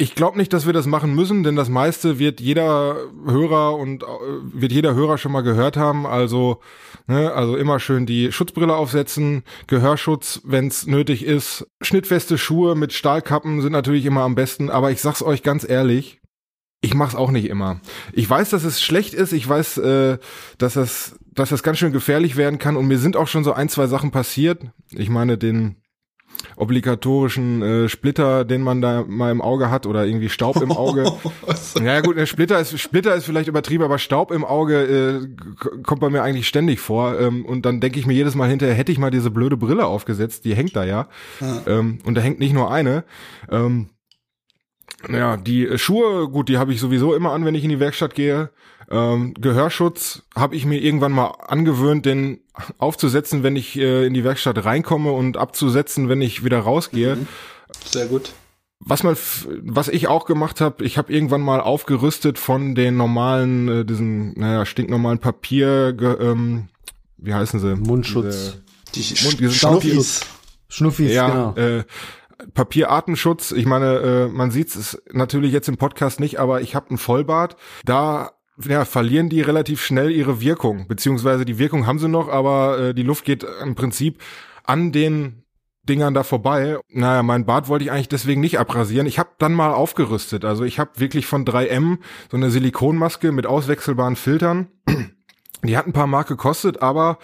[0.00, 4.04] Ich glaube nicht, dass wir das machen müssen, denn das meiste wird jeder Hörer und
[4.04, 4.06] äh,
[4.42, 6.06] wird jeder Hörer schon mal gehört haben.
[6.06, 6.60] Also,
[7.08, 11.66] ne, also immer schön die Schutzbrille aufsetzen, Gehörschutz, wenn's nötig ist.
[11.80, 14.70] Schnittfeste Schuhe mit Stahlkappen sind natürlich immer am besten.
[14.70, 16.17] Aber ich sag's euch ganz ehrlich,
[16.80, 17.80] ich mach's auch nicht immer.
[18.12, 19.32] Ich weiß, dass es schlecht ist.
[19.32, 20.18] Ich weiß, äh,
[20.58, 22.76] dass das, dass das ganz schön gefährlich werden kann.
[22.76, 24.62] Und mir sind auch schon so ein, zwei Sachen passiert.
[24.90, 25.76] Ich meine, den
[26.56, 31.12] obligatorischen äh, Splitter, den man da mal im Auge hat oder irgendwie Staub im Auge.
[31.82, 36.00] ja gut, der Splitter ist Splitter ist vielleicht übertrieben, aber Staub im Auge äh, kommt
[36.00, 37.18] bei mir eigentlich ständig vor.
[37.18, 39.86] Ähm, und dann denke ich mir jedes Mal hinterher, hätte ich mal diese blöde Brille
[39.86, 41.08] aufgesetzt, die hängt da ja.
[41.66, 43.04] Ähm, und da hängt nicht nur eine.
[43.50, 43.88] Ähm,
[45.10, 48.14] ja, die Schuhe, gut, die habe ich sowieso immer an, wenn ich in die Werkstatt
[48.14, 48.50] gehe.
[48.90, 52.40] Ähm, Gehörschutz habe ich mir irgendwann mal angewöhnt, den
[52.78, 57.18] aufzusetzen, wenn ich äh, in die Werkstatt reinkomme und abzusetzen, wenn ich wieder rausgehe.
[57.84, 58.32] Sehr gut.
[58.80, 59.16] Was man,
[59.62, 64.32] was ich auch gemacht habe, ich habe irgendwann mal aufgerüstet von den normalen, äh, diesen,
[64.38, 66.68] naja, stinknormalen Papier, ähm,
[67.18, 67.74] wie heißen sie?
[67.76, 68.58] Mundschutz.
[68.94, 70.20] Diese, Die Mund- Schnuffis.
[70.70, 71.54] Schnuffis, ja, genau.
[71.56, 71.84] äh,
[72.54, 73.52] Papierartenschutz.
[73.52, 76.98] Ich meine, äh, man sieht es natürlich jetzt im Podcast nicht, aber ich habe einen
[76.98, 77.56] Vollbart.
[77.84, 78.32] Da
[78.66, 82.94] ja, verlieren die relativ schnell ihre Wirkung, beziehungsweise die Wirkung haben sie noch, aber äh,
[82.94, 84.20] die Luft geht im Prinzip
[84.64, 85.44] an den
[85.88, 86.78] Dingern da vorbei.
[86.90, 89.06] Naja, mein Bart wollte ich eigentlich deswegen nicht abrasieren.
[89.06, 90.44] Ich habe dann mal aufgerüstet.
[90.44, 91.98] Also ich habe wirklich von 3M
[92.30, 94.68] so eine Silikonmaske mit auswechselbaren Filtern.
[95.64, 97.18] Die hat ein paar Mark gekostet, aber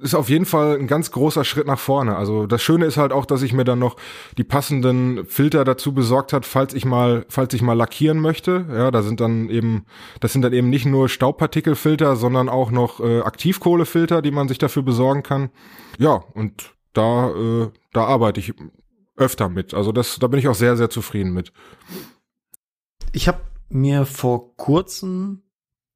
[0.00, 2.16] ist auf jeden Fall ein ganz großer Schritt nach vorne.
[2.16, 3.96] Also das Schöne ist halt auch, dass ich mir dann noch
[4.38, 8.66] die passenden Filter dazu besorgt hat, falls ich mal, falls ich mal lackieren möchte.
[8.70, 9.84] Ja, da sind dann eben,
[10.20, 14.58] das sind dann eben nicht nur Staubpartikelfilter, sondern auch noch äh, Aktivkohlefilter, die man sich
[14.58, 15.50] dafür besorgen kann.
[15.98, 18.54] Ja, und da, äh, da arbeite ich
[19.16, 19.74] öfter mit.
[19.74, 21.52] Also das, da bin ich auch sehr, sehr zufrieden mit.
[23.12, 25.41] Ich habe mir vor kurzem,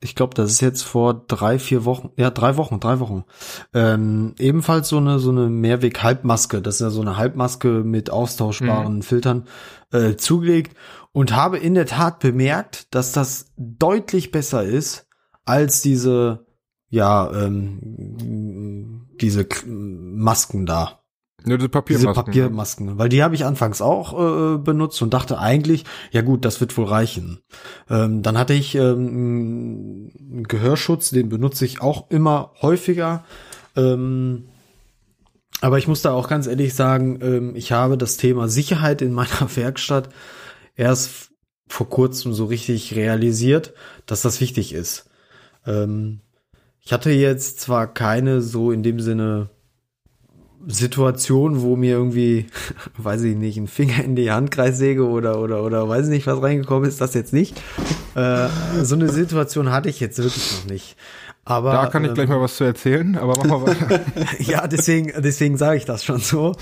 [0.01, 3.25] ich glaube, das ist jetzt vor drei, vier Wochen, ja, drei Wochen, drei Wochen,
[3.73, 9.03] ähm, ebenfalls so eine, so eine Mehrweg-Halbmaske, das ist ja so eine Halbmaske mit austauschbaren
[9.03, 9.47] Filtern,
[9.93, 10.77] äh, zugelegt
[11.13, 15.07] und habe in der Tat bemerkt, dass das deutlich besser ist
[15.47, 16.47] als diese,
[16.91, 21.01] ja, ähm, diese Masken da.
[21.47, 22.25] Ja, diese Diese Papiermasken.
[22.25, 26.61] Papiermasken, weil die habe ich anfangs auch äh, benutzt und dachte eigentlich, ja gut, das
[26.61, 27.41] wird wohl reichen.
[27.89, 33.25] Ähm, dann hatte ich ähm, einen Gehörschutz, den benutze ich auch immer häufiger.
[33.77, 34.49] Ähm,
[35.61, 39.13] aber ich muss da auch ganz ehrlich sagen, ähm, ich habe das Thema Sicherheit in
[39.13, 40.09] meiner Werkstatt
[40.75, 41.31] erst
[41.69, 43.73] vor kurzem so richtig realisiert,
[44.07, 45.09] dass das wichtig ist.
[45.65, 46.21] Ähm,
[46.81, 49.51] ich hatte jetzt zwar keine so in dem Sinne
[50.67, 52.47] Situation, wo mir irgendwie,
[52.99, 56.43] weiß ich nicht, ein Finger in die Handkreissäge oder oder oder weiß ich nicht, was
[56.43, 57.57] reingekommen ist, das jetzt nicht.
[58.15, 58.49] Äh,
[58.83, 60.97] so eine Situation hatte ich jetzt wirklich noch nicht.
[61.49, 64.01] Aber Da kann ich ähm, gleich mal was zu erzählen, aber machen wir weiter.
[64.41, 66.57] ja, deswegen, deswegen sage ich das schon so,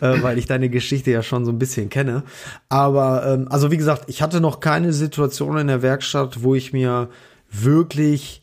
[0.00, 2.22] äh, weil ich deine Geschichte ja schon so ein bisschen kenne.
[2.70, 6.72] Aber ähm, also wie gesagt, ich hatte noch keine Situation in der Werkstatt, wo ich
[6.72, 7.10] mir
[7.50, 8.39] wirklich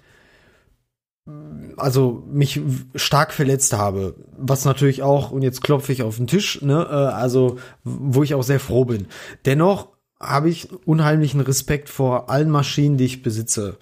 [1.78, 2.62] also mich
[2.96, 6.94] stark verletzt habe, was natürlich auch und jetzt klopfe ich auf den Tisch, ne, äh,
[6.94, 9.08] also wo ich auch sehr froh bin.
[9.46, 13.78] Dennoch habe ich unheimlichen Respekt vor allen Maschinen, die ich besitze.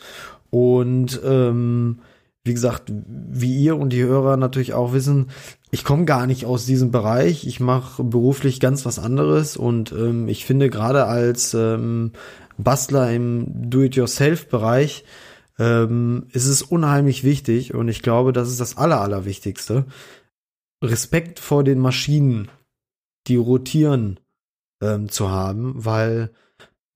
[0.50, 2.00] Und ähm,
[2.44, 5.28] wie gesagt, wie ihr und die Hörer natürlich auch wissen,
[5.72, 7.48] ich komme gar nicht aus diesem Bereich.
[7.48, 12.12] Ich mache beruflich ganz was anderes und ähm, ich finde gerade als ähm,
[12.58, 15.06] Bastler im Do-it-yourself-Bereich
[15.58, 19.86] ähm, ist es unheimlich wichtig und ich glaube, das ist das Aller, Allerwichtigste,
[20.84, 22.50] Respekt vor den Maschinen,
[23.28, 24.20] die rotieren,
[24.82, 26.32] ähm, zu haben, weil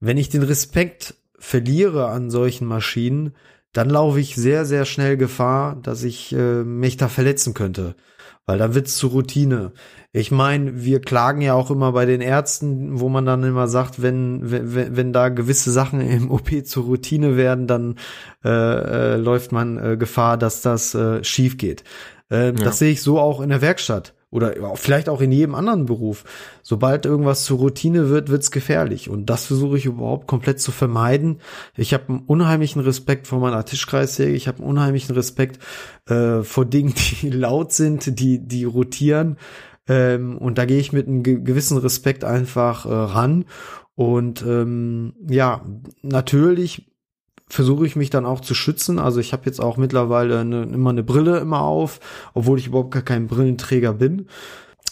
[0.00, 3.34] wenn ich den Respekt verliere an solchen Maschinen,
[3.72, 7.94] dann laufe ich sehr, sehr schnell Gefahr, dass ich äh, mich da verletzen könnte.
[8.50, 9.70] Weil dann wird's zur Routine.
[10.10, 14.02] Ich meine, wir klagen ja auch immer bei den Ärzten, wo man dann immer sagt,
[14.02, 17.94] wenn, wenn, wenn da gewisse Sachen im OP zur Routine werden, dann
[18.44, 21.84] äh, äh, läuft man äh, Gefahr, dass das äh, schief geht.
[22.28, 22.52] Äh, Ja.
[22.52, 26.24] Das sehe ich so auch in der Werkstatt oder vielleicht auch in jedem anderen Beruf.
[26.62, 29.10] Sobald irgendwas zur Routine wird, wird's gefährlich.
[29.10, 31.40] Und das versuche ich überhaupt komplett zu vermeiden.
[31.76, 34.34] Ich habe einen unheimlichen Respekt vor meiner Tischkreissäge.
[34.34, 35.58] Ich habe einen unheimlichen Respekt
[36.08, 39.36] äh, vor Dingen, die laut sind, die, die rotieren.
[39.88, 43.46] Ähm, und da gehe ich mit einem ge gewissen Respekt einfach äh, ran.
[43.96, 45.64] Und ähm, ja,
[46.02, 46.89] natürlich
[47.50, 48.98] versuche ich mich dann auch zu schützen.
[48.98, 52.00] Also ich habe jetzt auch mittlerweile eine, immer eine Brille immer auf,
[52.32, 54.28] obwohl ich überhaupt gar kein Brillenträger bin.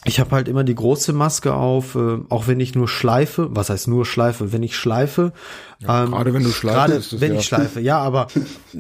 [0.05, 3.49] Ich habe halt immer die große Maske auf, äh, auch wenn ich nur schleife.
[3.51, 4.53] Was heißt nur schleife?
[4.53, 5.33] Wenn ich schleife.
[5.83, 8.29] ähm, gerade wenn du schleifst, Gerade ist es wenn ja- ich schleife, ja, aber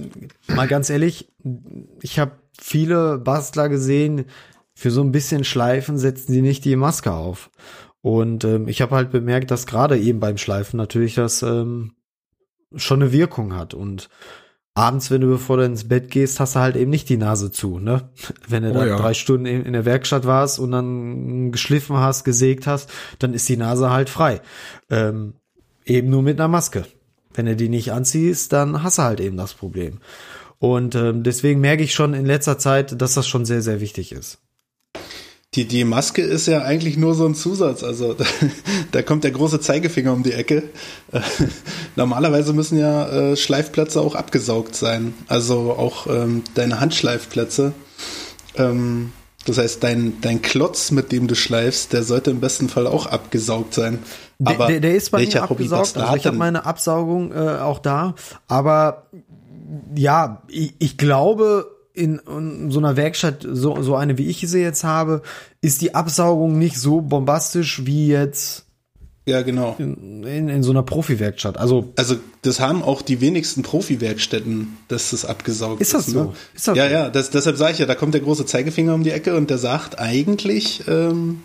[0.49, 1.29] mal ganz ehrlich,
[2.03, 4.27] ich habe viele Bastler gesehen,
[4.75, 7.51] für so ein bisschen Schleifen setzen sie nicht die Maske auf.
[8.01, 11.93] Und ähm, ich habe halt bemerkt, dass gerade eben beim Schleifen natürlich das ähm,
[12.76, 13.74] schon eine Wirkung hat.
[13.74, 14.09] Und
[14.74, 17.50] abends, wenn du bevor du ins Bett gehst, hast du halt eben nicht die Nase
[17.50, 18.09] zu, ne?
[18.48, 18.96] Wenn du Oh da ja.
[18.96, 23.48] drei Stunden in, in der Werkstatt warst und dann geschliffen hast, gesägt hast, dann ist
[23.48, 24.40] die Nase halt frei.
[24.88, 25.35] Ähm,
[25.85, 26.85] eben nur mit einer Maske.
[27.35, 29.98] Wenn du die nicht anziehst, dann hast du halt eben das Problem.
[30.59, 34.12] Und ähm, deswegen merke ich schon in letzter Zeit, dass das schon sehr, sehr wichtig
[34.12, 34.38] ist.
[35.55, 37.83] Die, die Maske ist ja eigentlich nur so ein Zusatz.
[37.83, 38.25] Also da,
[38.93, 40.65] da kommt der große Zeigefinger um die Ecke.
[41.11, 41.21] Äh,
[41.97, 45.15] Normalerweise müssen ja äh, Schleifplätze auch abgesaugt sein.
[45.27, 47.73] Also auch ähm, deine Handschleifplätze.
[48.57, 49.13] Ähm,
[49.47, 53.07] das heißt, dein, dein Klotz, mit dem du schleifst, der sollte im besten Fall auch
[53.07, 54.01] abgesaugt sein.
[54.39, 55.97] Der, Aber der, der ist bei mir abgesaugt.
[55.97, 58.15] Also ich habe meine Absaugung äh, auch da.
[58.47, 59.07] Aber
[59.95, 64.61] ja, ich, ich glaube, in, in so einer Werkstatt, so, so eine wie ich sie
[64.61, 65.23] jetzt habe,
[65.61, 68.65] ist die Absaugung nicht so bombastisch wie jetzt
[69.27, 69.75] Ja, genau.
[69.79, 71.59] in, in, in so einer Profi-Werkstatt.
[71.59, 75.89] Also Also das haben auch die wenigsten Profi-Werkstätten, dass das abgesaugt ist.
[75.89, 76.25] Ist das so?
[76.25, 76.33] Ne?
[76.55, 76.93] Ist das ja, so?
[76.95, 79.51] ja, das, deshalb sage ich ja, da kommt der große Zeigefinger um die Ecke und
[79.51, 81.43] der sagt, eigentlich ähm,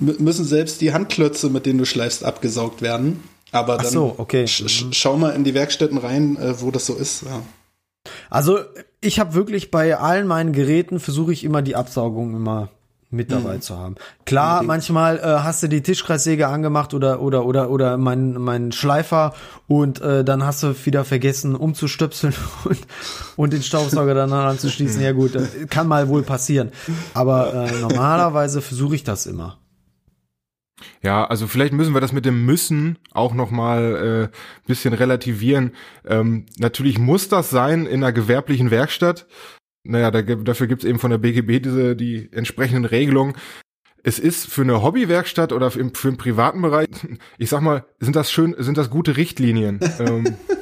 [0.00, 3.20] mü- müssen selbst die Handklötze, mit denen du schleifst, abgesaugt werden.
[3.50, 4.46] Aber Ach dann so, okay.
[4.46, 7.24] sch sch schau mal in die Werkstätten rein, äh, wo das so ist.
[7.24, 7.42] Ja.
[8.30, 8.60] Also
[9.02, 12.70] ich habe wirklich bei allen meinen Geräten versuche ich immer die Absaugung immer
[13.12, 13.96] mit dabei zu haben.
[14.24, 19.34] Klar, manchmal äh, hast du die Tischkreissäge angemacht oder oder oder oder mein mein Schleifer
[19.68, 22.32] und äh, dann hast du wieder vergessen umzustöpseln
[22.64, 22.78] und
[23.36, 25.02] und den Staubsauger dann anzuschließen.
[25.02, 26.72] Ja gut, äh, kann mal wohl passieren.
[27.12, 29.58] Aber äh, normalerweise versuche ich das immer.
[31.02, 35.72] Ja, also vielleicht müssen wir das mit dem Müssen auch noch mal äh, bisschen relativieren.
[36.06, 39.26] Ähm, natürlich muss das sein in einer gewerblichen Werkstatt.
[39.84, 43.34] Naja, da, gibt- dafür gibt's eben von der BGB diese die entsprechenden Regelungen.
[44.04, 46.88] Es ist für eine Hobbywerkstatt oder für, im- für einen privaten Bereich,
[47.38, 49.80] ich sag mal, sind das schön, sind das gute Richtlinien.
[50.00, 50.24] ähm,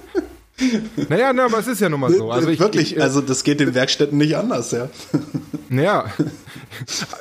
[1.09, 2.31] naja, na, aber es ist ja nun mal so.
[2.31, 4.88] Also ich, Wirklich, ich, äh, also das geht den Werkstätten nicht anders, ja.
[5.68, 6.07] naja,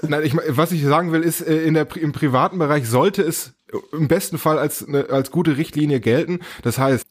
[0.02, 3.54] Nein, ich, was ich sagen will, ist, äh, in der, im privaten Bereich sollte es
[3.92, 6.40] im besten Fall als, eine, als gute Richtlinie gelten.
[6.64, 7.06] Das heißt,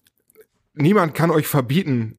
[0.74, 2.16] niemand kann euch verbieten,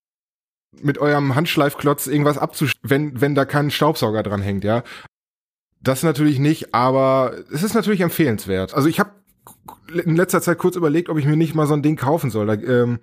[0.71, 4.83] mit eurem Handschleifklotz irgendwas abzusch, wenn, wenn da kein Staubsauger dran hängt, ja.
[5.81, 8.73] Das natürlich nicht, aber es ist natürlich empfehlenswert.
[8.73, 9.11] Also ich habe
[9.93, 12.47] in letzter Zeit kurz überlegt, ob ich mir nicht mal so ein Ding kaufen soll.
[12.47, 12.99] Da, ähm,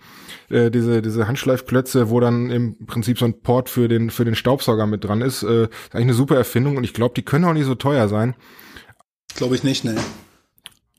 [0.49, 4.35] äh, diese, diese Handschleifklötze, wo dann im Prinzip so ein Port für den, für den
[4.35, 7.45] Staubsauger mit dran ist, äh, ist eigentlich eine super Erfindung und ich glaube, die können
[7.45, 8.35] auch nicht so teuer sein.
[9.35, 9.97] Glaube ich nicht, ne.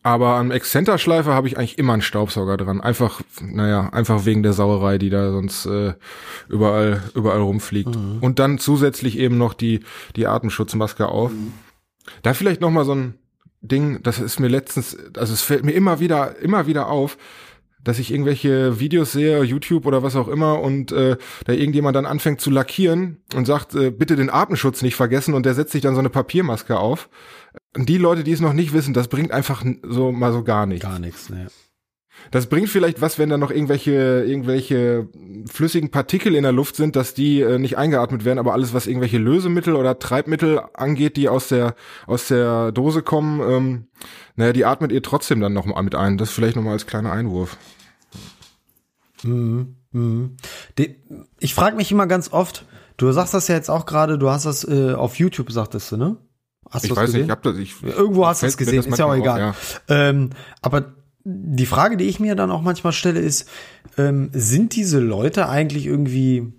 [0.04, 2.80] Aber am Exzenterschleifer habe ich eigentlich immer einen Staubsauger dran.
[2.80, 5.96] Einfach, naja, einfach wegen der Sauerei, die da sonst äh,
[6.48, 7.94] überall, überall rumfliegt.
[8.22, 9.82] Und dann zusätzlich eben noch die,
[10.16, 11.32] die Atemschutzmaske auf.
[12.22, 13.16] Da vielleicht noch mal so ein
[13.62, 17.18] Ding, das ist mir letztens, also es fällt mir immer wieder, immer wieder auf,
[17.84, 22.06] dass ich irgendwelche Videos sehe, YouTube oder was auch immer, und äh, da irgendjemand dann
[22.06, 25.82] anfängt zu lackieren und sagt, äh, bitte den Atemschutz nicht vergessen, und der setzt sich
[25.82, 27.10] dann so eine Papiermaske auf.
[27.76, 30.66] Und die Leute, die es noch nicht wissen, das bringt einfach so mal so gar
[30.66, 30.86] nichts.
[30.86, 31.30] Gar nichts.
[31.30, 31.48] Ne.
[32.32, 35.08] Das bringt vielleicht was, wenn da noch irgendwelche, irgendwelche
[35.50, 38.88] flüssigen Partikel in der Luft sind, dass die äh, nicht eingeatmet werden, aber alles, was
[38.88, 43.88] irgendwelche Lösemittel oder Treibmittel angeht, die aus der, aus der Dose kommen, ähm,
[44.36, 46.18] naja, die atmet ihr trotzdem dann noch mal mit ein.
[46.18, 47.58] Das vielleicht noch mal als kleiner Einwurf.
[49.24, 49.76] Mhm.
[49.92, 50.38] Mhm.
[51.40, 52.66] Ich frage mich immer ganz oft,
[52.98, 55.98] du sagst das ja jetzt auch gerade, du hast das äh, auf YouTube, sagtest du,
[55.98, 56.18] ne?
[56.70, 57.26] Hast Ich weiß nicht, gesehen?
[57.26, 59.52] ich hab das, ich, Irgendwo hast du es mir gesehen, das ist ja auch egal.
[59.52, 60.94] auf, Ähm, aber
[61.30, 63.50] die Frage, die ich mir dann auch manchmal stelle, ist,
[63.98, 66.54] ähm, sind diese Leute eigentlich irgendwie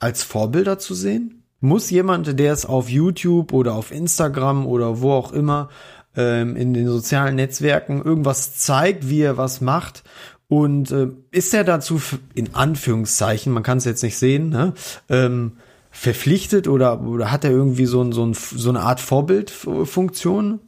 [0.00, 1.42] als Vorbilder zu sehen?
[1.60, 5.68] Muss jemand, der es auf YouTube oder auf Instagram oder wo auch immer
[6.16, 10.02] ähm, in den sozialen Netzwerken irgendwas zeigt, wie er was macht
[10.48, 12.00] und äh, ist er dazu
[12.34, 14.74] in Anführungszeichen, man kann es jetzt nicht sehen, ne,
[15.08, 15.58] ähm,
[15.90, 20.60] verpflichtet oder, oder hat er irgendwie so, ein, so, ein, so eine Art Vorbildfunktion?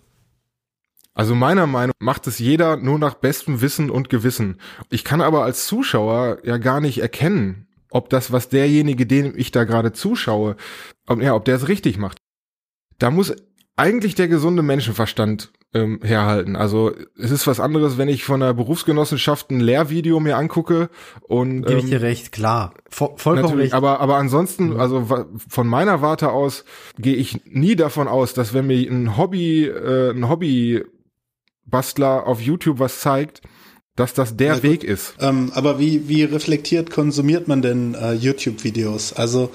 [1.18, 4.59] Also meiner Meinung nach macht es jeder nur nach bestem Wissen und Gewissen.
[4.88, 9.50] Ich kann aber als Zuschauer ja gar nicht erkennen, ob das, was derjenige, dem ich
[9.50, 10.54] da gerade zuschaue,
[11.09, 12.18] ob, ja, ob der es richtig macht.
[13.00, 13.35] Da muss
[13.74, 16.54] eigentlich der gesunde Menschenverstand ähm, herhalten.
[16.54, 20.88] Also es ist was anderes, wenn ich von einer Berufsgenossenschaft ein Lehrvideo mir angucke
[21.22, 22.74] und Gebe ich ähm, dir recht, klar.
[22.88, 23.74] Vo vollkommen recht.
[23.74, 26.64] aber, aber ansonsten, also wa- von meiner Warte aus,
[26.98, 30.28] gehe ich nie davon aus, dass wenn mir ein Hobby, äh, ein
[31.68, 33.42] Hobbybastler auf YouTube was zeigt,
[33.96, 34.62] dass das der gut.
[34.62, 35.14] Weg ist.
[35.20, 39.12] Ähm, aber wie, wie reflektiert konsumiert man denn äh, YouTube-Videos?
[39.12, 39.50] Also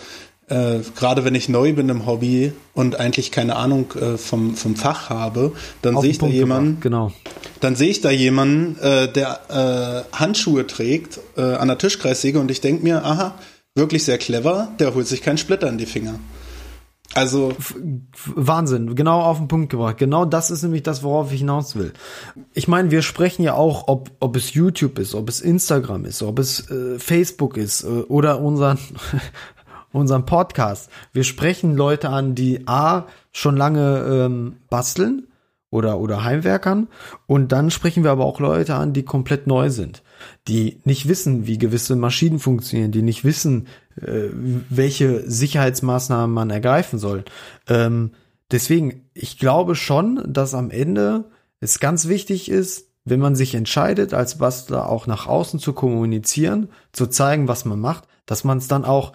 [0.50, 4.76] äh, gerade wenn ich neu bin im Hobby und eigentlich keine Ahnung äh, vom, vom
[4.76, 7.14] Fach habe, dann sehe ich da jemanden, Genau.
[7.62, 12.52] dann sehe ich da jemanden, äh, der äh, Handschuhe trägt äh, an der Tischkreissäge und
[12.52, 13.36] ich denke mir, aha,
[13.76, 16.20] wirklich sehr clever, der holt sich keinen Splitter in die Finger.
[17.16, 17.56] Also
[18.36, 19.98] Wahnsinn, genau auf den Punkt gebracht.
[19.98, 21.94] Genau das ist nämlich das, worauf ich hinaus will.
[22.54, 26.24] Ich meine, wir sprechen ja auch, ob, ob es YouTube ist, ob es Instagram ist,
[26.24, 28.80] ob es äh, Facebook ist äh, oder unseren,
[29.92, 30.90] unseren Podcast.
[31.12, 35.28] Wir sprechen Leute an, die A, schon lange ähm, basteln
[35.70, 36.88] oder, oder Heimwerkern
[37.28, 40.04] und dann sprechen wir aber auch Leute an, die komplett neu sind,
[40.48, 47.00] die nicht wissen, wie gewisse Maschinen funktionieren, die nicht wissen, äh, welche Sicherheitsmaßnahmen man ergreifen
[47.00, 47.24] soll.
[47.68, 48.12] Ähm,
[48.52, 51.26] deswegen, ich glaube schon, dass am Ende
[51.60, 56.70] es ganz wichtig ist, wenn man sich entscheidet, als Bastler auch nach außen zu kommunizieren,
[56.94, 59.14] zu zeigen, was man macht, dass man es dann auch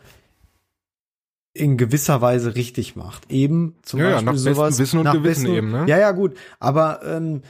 [1.54, 3.30] in gewisser Weise richtig macht.
[3.30, 4.78] Eben zum Ja, ja, Beispiel nach sowas.
[4.78, 5.84] Wissen und nach Gewissen eben, ne?
[5.88, 6.36] Ja, ja, gut.
[6.60, 7.42] Aber ähm,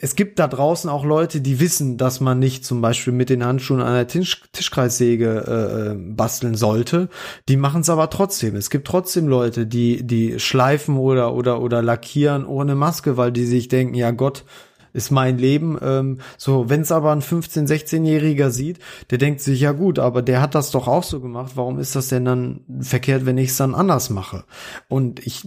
[0.00, 3.44] es gibt da draußen auch Leute, die wissen, dass man nicht zum Beispiel mit den
[3.44, 7.08] Handschuhen an der Tisch Tischkreissäge äh, äh, basteln sollte.
[7.48, 8.54] Die machen es aber trotzdem.
[8.54, 13.46] Es gibt trotzdem Leute, die die schleifen oder oder oder lackieren ohne Maske, weil die
[13.46, 14.44] sich denken, ja Gott
[14.92, 15.78] ist mein Leben.
[15.82, 18.78] Ähm, so, wenn es aber ein 15-, 16-Jähriger sieht,
[19.10, 21.52] der denkt sich, ja gut, aber der hat das doch auch so gemacht.
[21.54, 24.44] Warum ist das denn dann verkehrt, wenn ich es dann anders mache?
[24.88, 25.46] Und ich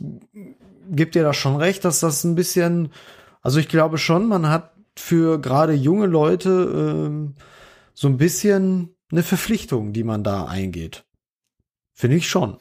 [0.89, 2.89] gebe dir da schon recht, dass das ein bisschen,
[3.41, 6.49] also ich glaube schon, man hat für gerade junge Leute
[7.07, 7.35] ähm,
[7.93, 11.05] so ein bisschen eine Verpflichtung, die man da eingeht.
[11.93, 12.57] Finde ich schon.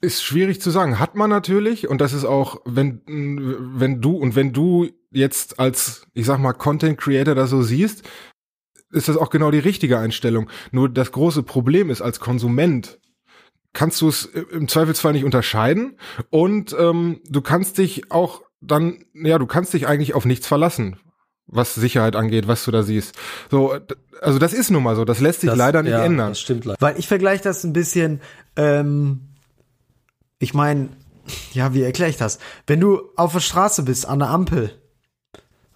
[0.00, 0.98] Ist schwierig zu sagen.
[0.98, 6.06] Hat man natürlich, und das ist auch, wenn, wenn du, und wenn du jetzt als,
[6.12, 8.02] ich sag mal, Content Creator das so siehst,
[8.90, 10.50] ist das auch genau die richtige Einstellung.
[10.70, 12.98] Nur das große Problem ist, als Konsument
[13.72, 15.96] kannst du es im Zweifelsfall nicht unterscheiden
[16.30, 20.98] und ähm, du kannst dich auch dann, ja, du kannst dich eigentlich auf nichts verlassen,
[21.46, 23.14] was Sicherheit angeht, was du da siehst.
[23.50, 23.74] So,
[24.20, 26.28] also das ist nun mal so, das lässt sich Das- leider nicht ja, ändern.
[26.30, 26.80] Das stimmt leider.
[26.80, 28.20] Weil ich vergleiche das ein bisschen,
[28.56, 29.28] ähm,
[30.38, 30.90] ich meine,
[31.52, 32.38] ja, wie erkläre ich das?
[32.66, 34.81] Wenn du auf der Straße bist, an der Ampel,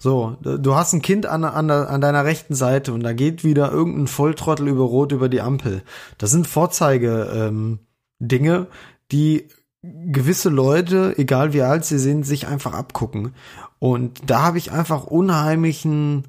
[0.07, 3.73] so, du hast ein Kind an, an, an deiner rechten Seite und da geht wieder
[3.73, 5.83] irgendein Volltrottel über Rot über die Ampel.
[6.16, 7.81] Das sind Vorzeige, ähm,
[8.21, 8.69] Dinge,
[9.11, 9.49] die
[9.83, 13.35] gewisse Leute, egal wie alt sie sind, sich einfach abgucken.
[13.81, 16.29] Und da habe ich einfach unheimlichen,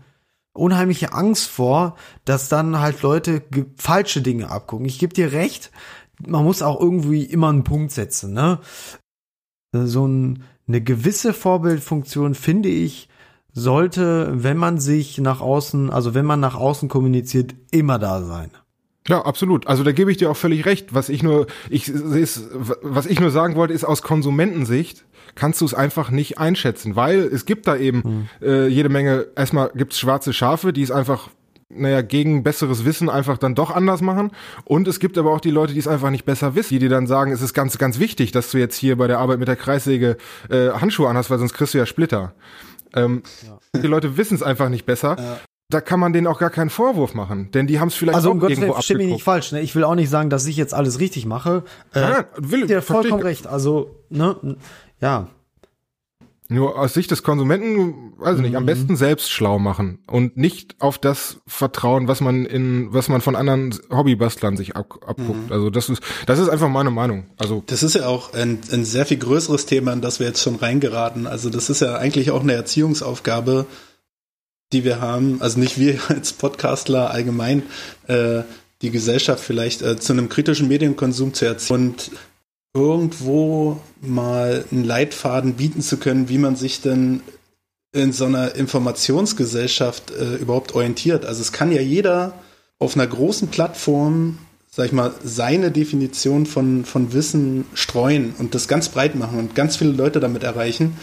[0.54, 3.44] unheimliche Angst vor, dass dann halt Leute
[3.76, 4.88] falsche Dinge abgucken.
[4.88, 5.70] Ich gebe dir recht,
[6.26, 8.58] man muss auch irgendwie immer einen Punkt setzen, ne?
[9.72, 13.08] So ein, eine gewisse Vorbildfunktion finde ich
[13.58, 18.52] sollte, wenn man sich nach außen, also wenn man nach außen kommuniziert, immer da sein.
[19.08, 19.68] Ja, absolut.
[19.68, 20.94] Also da gebe ich dir auch völlig recht.
[20.94, 22.50] Was ich nur, ich es,
[22.82, 27.20] was ich nur sagen wollte, ist aus Konsumentensicht kannst du es einfach nicht einschätzen, weil
[27.20, 29.28] es gibt da eben äh, jede Menge.
[29.36, 31.30] Erstmal gibt's schwarze Schafe, die es einfach
[31.70, 34.32] naja, gegen besseres Wissen einfach dann doch anders machen.
[34.64, 36.90] Und es gibt aber auch die Leute, die es einfach nicht besser wissen, die dir
[36.90, 39.48] dann sagen, es ist ganz, ganz wichtig, dass du jetzt hier bei der Arbeit mit
[39.48, 40.18] der Kreissäge
[40.50, 42.34] äh, Handschuhe anhast, weil sonst kriegst du ja Splitter.
[42.98, 43.24] Ähm,
[43.76, 45.40] Die Leute wissen es einfach nicht besser.
[45.70, 48.30] Da kann man denen auch gar keinen Vorwurf machen, denn die haben es vielleicht Also
[48.30, 49.26] auch um Gottes irgendwo versteh mich nicht abgeguckt.
[49.26, 49.60] falsch, ne?
[49.62, 51.64] Ich will auch nicht sagen, dass ich jetzt alles richtig mache.
[51.94, 53.48] Äh, Nein, will, dir vollkommen recht.
[53.48, 54.56] Also, ne,
[55.02, 55.28] ja.
[56.50, 60.76] Nur aus Sicht des Konsumenten, weiß ich nicht, am besten selbst schlau machen und nicht
[60.80, 65.52] auf das vertrauen, was man in, was man von anderen Hobbybastlern sich ab, abguckt.
[65.52, 67.26] Also das ist, das ist einfach meine Meinung.
[67.38, 70.42] Also Das ist ja auch ein, ein sehr viel größeres Thema, in das wir jetzt
[70.42, 71.28] schon reingeraten.
[71.28, 73.66] Also das ist ja eigentlich auch eine Erziehungsaufgabe,
[74.72, 75.42] die wir haben.
[75.42, 77.64] Also nicht wir als Podcastler allgemein,
[78.08, 78.44] äh,
[78.82, 82.12] die Gesellschaft vielleicht äh, zu einem kritischen Medienkonsum zu erziehen und
[82.78, 87.22] irgendwo mal einen Leitfaden bieten zu können, wie man sich denn
[87.92, 91.26] in so einer Informationsgesellschaft äh, überhaupt orientiert.
[91.26, 92.34] Also es kann ja jeder
[92.80, 94.38] auf einer großen Plattform,
[94.70, 99.56] sag ich mal, seine Definition von, von Wissen streuen und das ganz breit machen und
[99.56, 100.98] ganz viele Leute damit erreichen.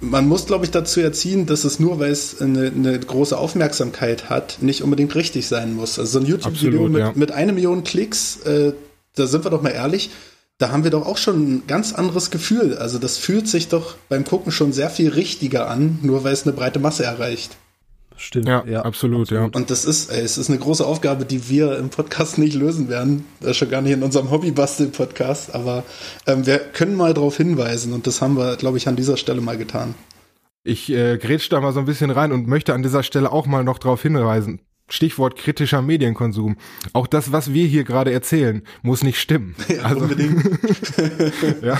[0.00, 4.30] Man muss, glaube ich, dazu erziehen, dass es nur, weil es eine, eine große Aufmerksamkeit
[4.30, 5.98] hat, nicht unbedingt richtig sein muss.
[5.98, 7.12] Also so ein YouTube-Video mit, ja.
[7.14, 8.72] mit einer Million Klicks, äh,
[9.14, 10.10] da sind wir doch mal ehrlich,
[10.58, 12.76] da haben wir doch auch schon ein ganz anderes Gefühl.
[12.78, 16.44] Also das fühlt sich doch beim Gucken schon sehr viel richtiger an, nur weil es
[16.44, 17.56] eine breite Masse erreicht.
[18.16, 18.46] Stimmt.
[18.46, 19.48] ja, absolut, ja.
[19.52, 22.88] Und das ist, ey, es ist eine große Aufgabe, die wir im Podcast nicht lösen
[22.88, 23.26] werden.
[23.40, 25.82] Das ist schon gar nicht in unserem Hobbybastel-Podcast, aber
[26.28, 29.40] ähm, wir können mal darauf hinweisen und das haben wir, glaube ich, an dieser Stelle
[29.40, 29.94] mal getan.
[30.62, 33.46] Ich äh, grätsch da mal so ein bisschen rein und möchte an dieser Stelle auch
[33.46, 34.60] mal noch darauf hinweisen.
[34.88, 36.56] Stichwort kritischer Medienkonsum.
[36.92, 39.54] Auch das, was wir hier gerade erzählen, muss nicht stimmen.
[39.68, 40.42] Ja, also, unbedingt.
[41.62, 41.78] ja.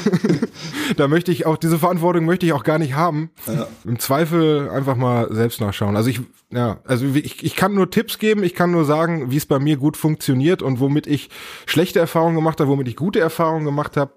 [0.97, 3.31] da möchte ich auch, diese Verantwortung möchte ich auch gar nicht haben.
[3.47, 3.67] Ja.
[3.85, 5.95] Im Zweifel einfach mal selbst nachschauen.
[5.95, 9.37] Also ich, ja, also ich, ich kann nur Tipps geben, ich kann nur sagen, wie
[9.37, 11.29] es bei mir gut funktioniert und womit ich
[11.67, 14.15] schlechte Erfahrungen gemacht habe, womit ich gute Erfahrungen gemacht habe.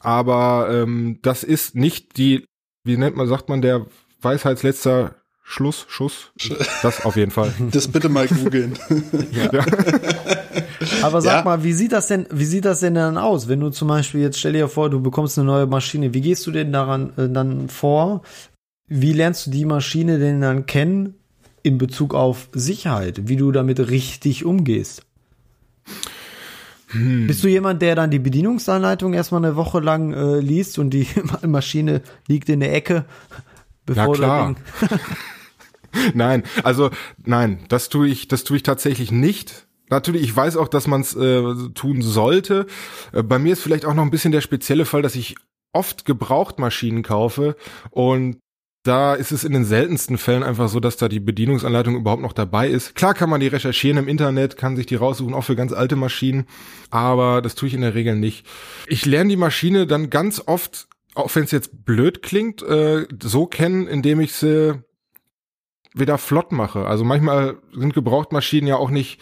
[0.00, 2.44] Aber ähm, das ist nicht die,
[2.84, 3.86] wie nennt man, sagt man, der
[4.20, 5.21] Weisheitsletzter
[5.52, 6.30] Schluss, Schuss.
[6.82, 7.52] Das auf jeden Fall.
[7.72, 8.72] Das bitte mal googeln.
[11.02, 11.44] Aber sag Ja.
[11.44, 14.22] mal, wie sieht das denn, wie sieht das denn dann aus, wenn du zum Beispiel
[14.22, 17.28] jetzt stell dir vor, du bekommst eine neue Maschine, wie gehst du denn daran äh,
[17.28, 18.22] dann vor?
[18.88, 21.14] Wie lernst du die Maschine denn dann kennen
[21.62, 25.02] in Bezug auf Sicherheit, wie du damit richtig umgehst?
[26.88, 27.26] Hm.
[27.26, 31.06] Bist du jemand, der dann die Bedienungsanleitung erstmal eine Woche lang äh, liest und die
[31.46, 33.04] Maschine liegt in der Ecke,
[33.86, 34.54] bevor klar.
[36.14, 36.90] Nein, also
[37.24, 39.66] nein, das tue ich, das tue ich tatsächlich nicht.
[39.90, 41.42] Natürlich, ich weiß auch, dass man es äh,
[41.74, 42.66] tun sollte.
[43.12, 45.36] Äh, bei mir ist vielleicht auch noch ein bisschen der spezielle Fall, dass ich
[45.72, 47.56] oft Gebrauchtmaschinen kaufe
[47.90, 48.38] und
[48.84, 52.32] da ist es in den seltensten Fällen einfach so, dass da die Bedienungsanleitung überhaupt noch
[52.32, 52.96] dabei ist.
[52.96, 55.94] Klar kann man die recherchieren im Internet, kann sich die raussuchen, auch für ganz alte
[55.94, 56.46] Maschinen,
[56.90, 58.44] aber das tue ich in der Regel nicht.
[58.88, 63.46] Ich lerne die Maschine dann ganz oft, auch wenn es jetzt blöd klingt, äh, so
[63.46, 64.82] kennen, indem ich sie
[65.94, 66.86] wieder flott mache.
[66.86, 69.20] Also manchmal sind Gebrauchtmaschinen ja auch nicht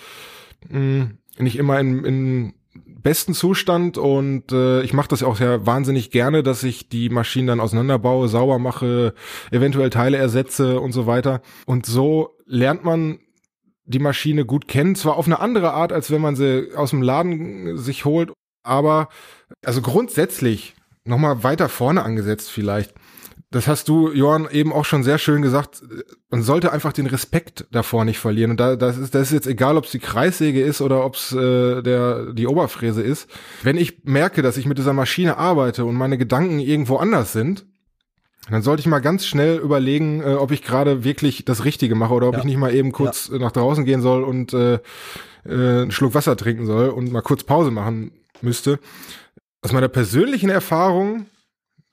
[0.69, 2.55] mh, nicht immer in, in
[3.03, 7.09] besten Zustand und äh, ich mache das ja auch sehr wahnsinnig gerne, dass ich die
[7.09, 9.15] Maschinen dann auseinanderbaue, sauber mache,
[9.51, 11.41] eventuell Teile ersetze und so weiter.
[11.67, 13.19] Und so lernt man
[13.85, 17.03] die Maschine gut kennen, zwar auf eine andere Art, als wenn man sie aus dem
[17.03, 19.09] Laden sich holt, aber
[19.65, 22.95] also grundsätzlich nochmal weiter vorne angesetzt vielleicht.
[23.53, 25.83] Das hast du, Johann, eben auch schon sehr schön gesagt.
[26.31, 28.53] Man sollte einfach den Respekt davor nicht verlieren.
[28.53, 31.17] Und da, das ist, das ist jetzt egal, ob es die Kreissäge ist oder ob
[31.17, 33.29] es äh, der die Oberfräse ist.
[33.65, 37.67] Wenn ich merke, dass ich mit dieser Maschine arbeite und meine Gedanken irgendwo anders sind,
[38.49, 42.15] dann sollte ich mal ganz schnell überlegen, äh, ob ich gerade wirklich das Richtige mache
[42.15, 42.39] oder ob Ja.
[42.41, 44.79] ich nicht mal eben kurz äh, nach draußen gehen soll und äh, äh,
[45.49, 48.79] einen Schluck Wasser trinken soll und mal kurz Pause machen müsste.
[49.63, 51.27] Aus meiner persönlichen Erfahrung,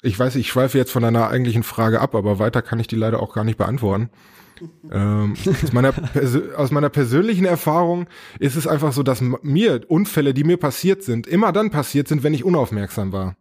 [0.02, 2.96] ich weiß, ich schweife jetzt von deiner eigentlichen Frage ab, aber weiter kann ich die
[2.96, 4.10] leider auch gar nicht beantworten.
[4.92, 5.94] ähm, aus, meiner
[6.56, 8.08] aus meiner persönlichen Erfahrung
[8.40, 12.24] ist es einfach so, dass mir Unfälle, die mir passiert sind, immer dann passiert sind,
[12.24, 13.36] wenn ich unaufmerksam war.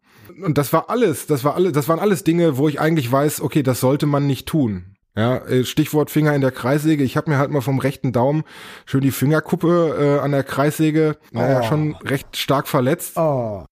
[0.44, 3.40] Und das war alles, das war alles, das waren alles Dinge, wo ich eigentlich weiß,
[3.40, 4.96] okay, das sollte man nicht tun.
[5.16, 7.02] Ja, äh, Stichwort Finger in der Kreissäge.
[7.02, 8.44] Ich habe mir halt mal vom rechten Daumen
[8.84, 11.66] schön die Fingerkuppe äh, an der Kreissäge naja, Oh.
[11.66, 13.64] schon recht stark verletzt Oh.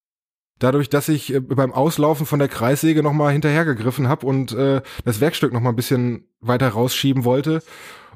[0.65, 5.21] Dadurch, dass ich äh, beim Auslaufen von der Kreissäge nochmal hinterhergegriffen habe und äh, das
[5.21, 7.63] Werkstück nochmal ein bisschen weiter rausschieben wollte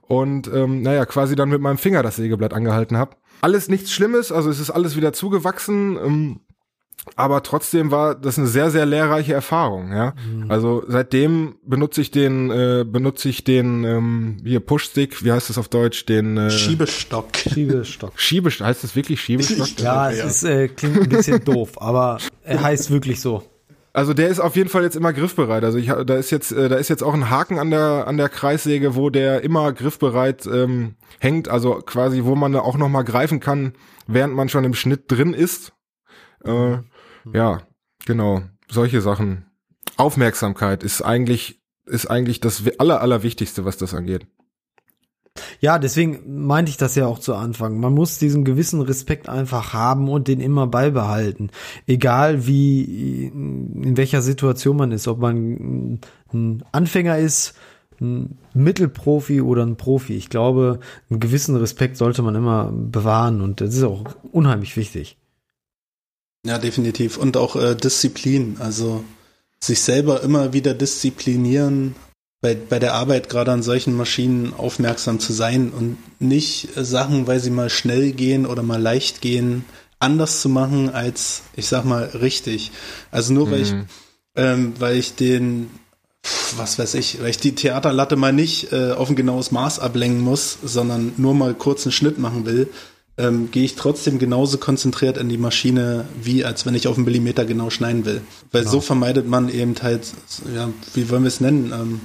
[0.02, 3.16] und ähm, naja, quasi dann mit meinem Finger das Sägeblatt angehalten habe.
[3.42, 6.40] Alles nichts Schlimmes, also es ist alles wieder zugewachsen, ähm,
[7.16, 10.14] aber trotzdem war das eine sehr, sehr lehrreiche Erfahrung, ja.
[10.48, 15.58] Also seitdem benutze ich den, äh, benutze ich den ähm, hier Pushstick, wie heißt das
[15.58, 17.28] auf Deutsch, den äh, Schiebestock.
[17.36, 18.12] Schiebestock.
[18.16, 19.68] Schiebestock, heißt das wirklich Schiebestock?
[19.80, 20.24] Ja, es Ja.
[20.26, 23.42] ist, äh, klingt ein bisschen doof, aber er heißt wirklich so.
[23.94, 25.64] Also der ist auf jeden Fall jetzt immer griffbereit.
[25.64, 28.16] Also ich, da ist jetzt, äh, da ist jetzt auch ein Haken an der an
[28.16, 31.48] der Kreissäge, wo der immer griffbereit ähm, hängt.
[31.48, 33.72] Also quasi, wo man auch noch mal greifen kann,
[34.06, 35.72] während man schon im Schnitt drin ist.
[36.48, 36.78] Äh,
[37.32, 37.62] ja,
[38.04, 39.44] genau, solche Sachen.
[39.96, 44.26] Aufmerksamkeit ist eigentlich, ist eigentlich das aller, allerwichtigste, was das angeht.
[45.60, 47.78] Ja, deswegen meinte ich das ja auch zu Anfang.
[47.78, 51.50] Man muss diesen gewissen Respekt einfach haben und den immer beibehalten.
[51.86, 56.00] Egal wie, in welcher Situation man ist, ob man
[56.32, 57.54] ein Anfänger ist,
[58.00, 60.14] ein Mittelprofi oder ein Profi.
[60.14, 60.80] Ich glaube,
[61.10, 65.18] einen gewissen Respekt sollte man immer bewahren und das ist auch unheimlich wichtig.
[66.44, 67.16] Ja, definitiv.
[67.16, 68.56] Und auch äh, Disziplin.
[68.60, 69.04] Also
[69.60, 71.94] sich selber immer wieder disziplinieren,
[72.40, 77.26] bei, bei der Arbeit gerade an solchen Maschinen aufmerksam zu sein und nicht äh, Sachen,
[77.26, 79.64] weil sie mal schnell gehen oder mal leicht gehen,
[79.98, 82.70] anders zu machen als, ich sag mal, richtig.
[83.10, 83.74] Also nur weil ich,
[84.36, 85.70] ähm, weil ich den,
[86.56, 90.20] was weiß ich, weil ich die Theaterlatte mal nicht äh, auf ein genaues Maß ablenken
[90.20, 92.68] muss, sondern nur mal kurz einen Schnitt machen will,
[93.18, 97.04] ähm, gehe ich trotzdem genauso konzentriert in die Maschine, wie als wenn ich auf einen
[97.04, 98.22] Millimeter genau schneiden will.
[98.52, 100.12] Weil so vermeidet man eben halt,
[100.54, 102.00] ja, wie wollen wir es nennen, ähm,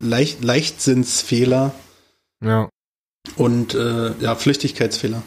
[0.00, 1.72] Leicht, Leichtsinnsfehler
[2.42, 2.68] Ja.
[3.36, 5.22] und äh, ja, Flüchtigkeitsfehler.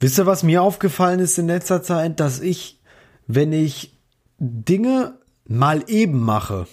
[0.00, 2.80] Wisst ihr, was mir aufgefallen ist in letzter Zeit, dass ich,
[3.26, 3.98] wenn ich
[4.38, 6.68] Dinge mal eben mache,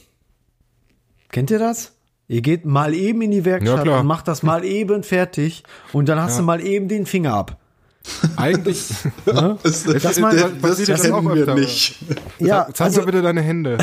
[1.30, 1.95] kennt ihr das?
[2.28, 4.00] Ihr geht mal eben in die Ja, Werkstatt klar.
[4.00, 5.64] und macht das mal eben fertig
[5.94, 6.38] und dann hast Ja.
[6.40, 7.58] du mal eben den Finger ab.
[8.36, 8.90] Eigentlich,
[9.26, 9.58] Ne?
[9.64, 11.56] Das, Das mal- das, passiert das auch kennen wir öfter.
[11.56, 11.98] nicht.
[12.38, 13.78] Ja, zeig also mal bitte deine Hände.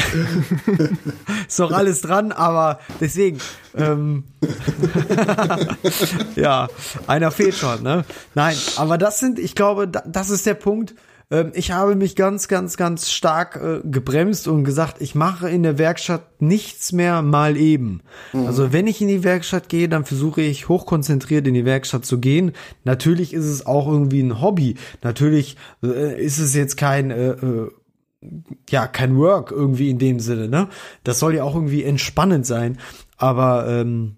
[1.49, 3.39] ist doch alles dran, aber deswegen,
[3.77, 4.23] ähm,
[6.37, 6.69] ja,
[7.07, 8.05] einer fehlt schon, ne?
[8.35, 10.95] Nein, aber das sind, ich glaube, da, das ist der Punkt.
[11.33, 15.63] Ähm, ich habe mich ganz, ganz, ganz stark äh, gebremst und gesagt, ich mache in
[15.63, 18.03] der Werkstatt nichts mehr mal eben.
[18.47, 22.21] Also wenn ich in die Werkstatt gehe, dann versuche ich hochkonzentriert in die Werkstatt zu
[22.21, 22.53] gehen.
[22.85, 24.77] Natürlich ist es auch irgendwie ein Hobby.
[25.03, 27.71] Natürlich äh, ist es jetzt kein äh, äh,
[28.69, 30.69] ja, kein Work irgendwie in dem Sinne, ne?
[31.03, 32.79] Das soll ja auch irgendwie entspannend sein.
[33.17, 34.17] Aber ähm,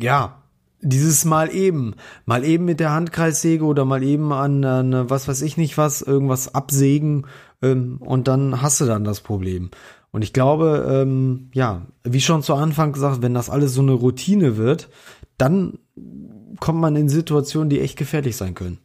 [0.00, 0.42] ja,
[0.80, 5.42] dieses mal eben, mal eben mit der Handkreissäge oder mal eben an, an was weiß
[5.42, 7.26] ich nicht was, irgendwas absägen
[7.62, 9.70] ähm, und dann hast du dann das Problem.
[10.10, 13.92] Und ich glaube, ähm, ja, wie schon zu Anfang gesagt, wenn das alles so eine
[13.92, 14.88] Routine wird,
[15.36, 15.78] dann
[16.60, 18.78] kommt man in Situationen, die echt gefährlich sein können.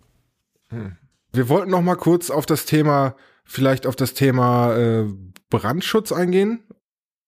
[1.31, 3.15] Wir wollten noch mal kurz auf das Thema,
[3.45, 5.05] vielleicht auf das Thema äh,
[5.49, 6.63] Brandschutz eingehen.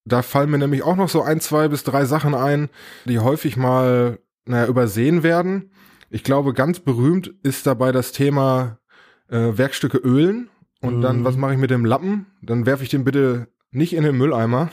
[0.06, 2.70] Da fallen mir nämlich auch noch so ein, zwei bis drei Sachen ein,
[3.06, 5.72] die häufig mal naja, übersehen werden.
[6.10, 8.80] Ich glaube, ganz berühmt ist dabei das Thema
[9.30, 10.50] äh, Werkstücke ölen.
[10.82, 11.24] Und dann, Mhm.
[11.24, 12.26] was mache ich mit dem Lappen?
[12.42, 14.70] Dann werfe ich den bitte nicht in den Mülleimer.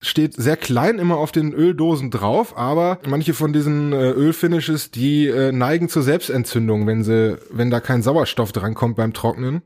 [0.00, 5.26] Steht sehr klein immer auf den Öldosen drauf, aber manche von diesen äh, Ölfinishes, die
[5.26, 9.62] äh, neigen zur Selbstentzündung, wenn sie, wenn da kein Sauerstoff drankommt beim Trocknen.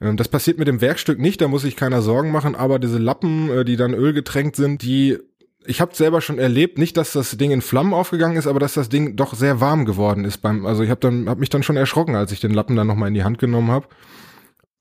[0.00, 2.98] Ähm, Das passiert mit dem Werkstück nicht, da muss sich keiner Sorgen machen, aber diese
[2.98, 5.18] Lappen, äh, die dann ölgetränkt sind, die
[5.66, 8.74] ich habe selber schon erlebt, nicht, dass das Ding in Flammen aufgegangen ist, aber dass
[8.74, 11.62] das Ding doch sehr warm geworden ist beim also ich habe dann hab mich dann
[11.62, 13.86] schon erschrocken, als ich den Lappen dann noch mal in die Hand genommen habe.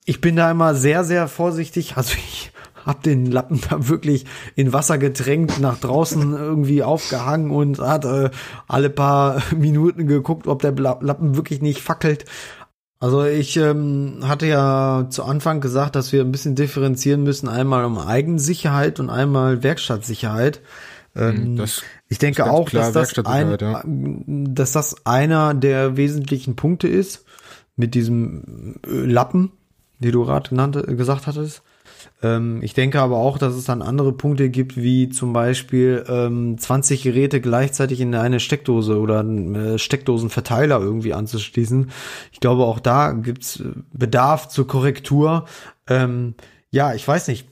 [0.05, 1.95] Ich bin da immer sehr, sehr vorsichtig.
[1.95, 2.51] Also ich
[2.85, 4.25] hab den Lappen da wirklich
[4.55, 8.29] in Wasser getränkt, nach draußen irgendwie aufgehangen und hat äh,
[8.67, 12.25] alle paar Minuten geguckt, ob der Lappen wirklich nicht fackelt.
[13.03, 17.83] Also ich ähm, hatte ja zu Anfang gesagt, dass wir ein bisschen differenzieren müssen, einmal
[17.83, 20.61] um Eigensicherheit und einmal Werkstattsicherheit.
[21.13, 26.87] Ähm, Das ich denke auch, dass das, ein, Werkstattsicherheit, dass das einer der wesentlichen Punkte
[26.87, 27.25] ist
[27.75, 29.51] mit diesem äh, Lappen,
[29.99, 31.61] die du gerade genannt, gesagt hattest.
[32.23, 36.57] Ähm, ich denke aber auch, dass es dann andere Punkte gibt, wie zum Beispiel ähm,
[36.57, 41.91] 20 Geräte gleichzeitig in eine Steckdose oder einen äh, Steckdosenverteiler irgendwie anzuschließen.
[42.31, 45.45] Ich glaube, auch da gibt's äh, Bedarf zur Korrektur.
[45.87, 46.35] Ähm,
[46.71, 47.47] ja, ich weiß nicht.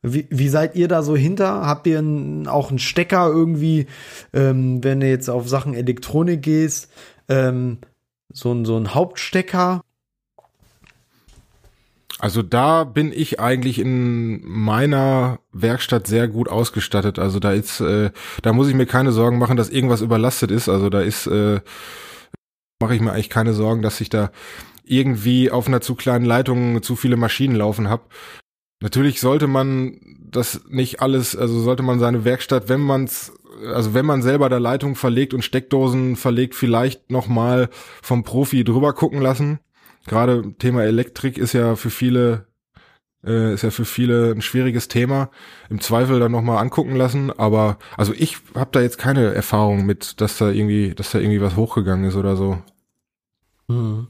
[0.00, 1.66] Wie, wie seid ihr da so hinter?
[1.66, 3.86] Habt ihr n, auch einen Stecker irgendwie,
[4.32, 6.90] ähm, wenn du jetzt auf Sachen Elektronik gehst,
[7.28, 7.78] ähm,
[8.32, 9.82] so ein, so ein Hauptstecker?
[12.20, 17.18] Also da bin ich eigentlich in meiner Werkstatt sehr gut ausgestattet.
[17.18, 18.10] Also da ist, äh,
[18.42, 20.68] da muss ich mir keine Sorgen machen, dass irgendwas überlastet ist.
[20.68, 21.60] Also da ist, äh,
[22.80, 24.30] mache ich mir eigentlich keine Sorgen, dass ich da
[24.84, 28.02] irgendwie auf einer zu kleinen Leitung zu viele Maschinen laufen habe.
[28.80, 30.00] Natürlich sollte man
[30.30, 33.32] das nicht alles, also sollte man seine Werkstatt, wenn man's,
[33.72, 37.68] also wenn man selber da Leitung verlegt und Steckdosen verlegt, vielleicht noch mal
[38.02, 39.60] vom Profi drüber gucken lassen.
[40.08, 42.46] Gerade Thema Elektrik ist ja für viele
[43.24, 45.30] äh, ist ja für viele ein schwieriges Thema.
[45.70, 47.32] Im Zweifel dann noch mal angucken lassen.
[47.36, 51.40] Aber also ich habe da jetzt keine Erfahrung mit, dass da irgendwie, dass da irgendwie
[51.40, 52.58] was hochgegangen ist oder so.
[53.68, 54.08] Hm.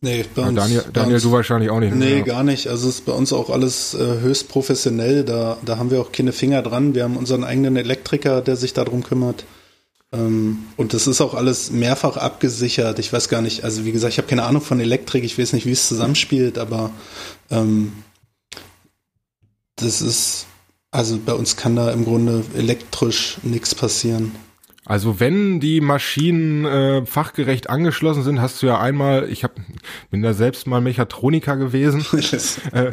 [0.00, 1.94] Nee, bei uns, Daniel, bei Daniel uns, du wahrscheinlich auch nicht.
[1.94, 2.24] Nee, Ja.
[2.24, 2.66] gar nicht.
[2.68, 5.24] Also ist bei uns auch alles äh, höchst professionell.
[5.24, 6.94] Da, da haben wir auch keine Finger dran.
[6.94, 9.46] Wir haben unseren eigenen Elektriker, der sich darum kümmert.
[10.14, 12.98] Ähm, und das ist auch alles mehrfach abgesichert.
[12.98, 15.24] Ich weiß gar nicht, also wie gesagt, ich habe keine Ahnung von Elektrik.
[15.24, 16.90] Ich weiß nicht, wie es zusammenspielt, aber
[17.50, 17.92] ähm,
[19.76, 20.46] das ist,
[20.92, 24.32] also bei uns kann da im Grunde elektrisch nichts passieren.
[24.86, 29.52] Also wenn die Maschinen äh, fachgerecht angeschlossen sind, hast du ja einmal, ich hab,
[30.10, 32.04] bin da selbst mal Mechatroniker gewesen,
[32.72, 32.90] äh,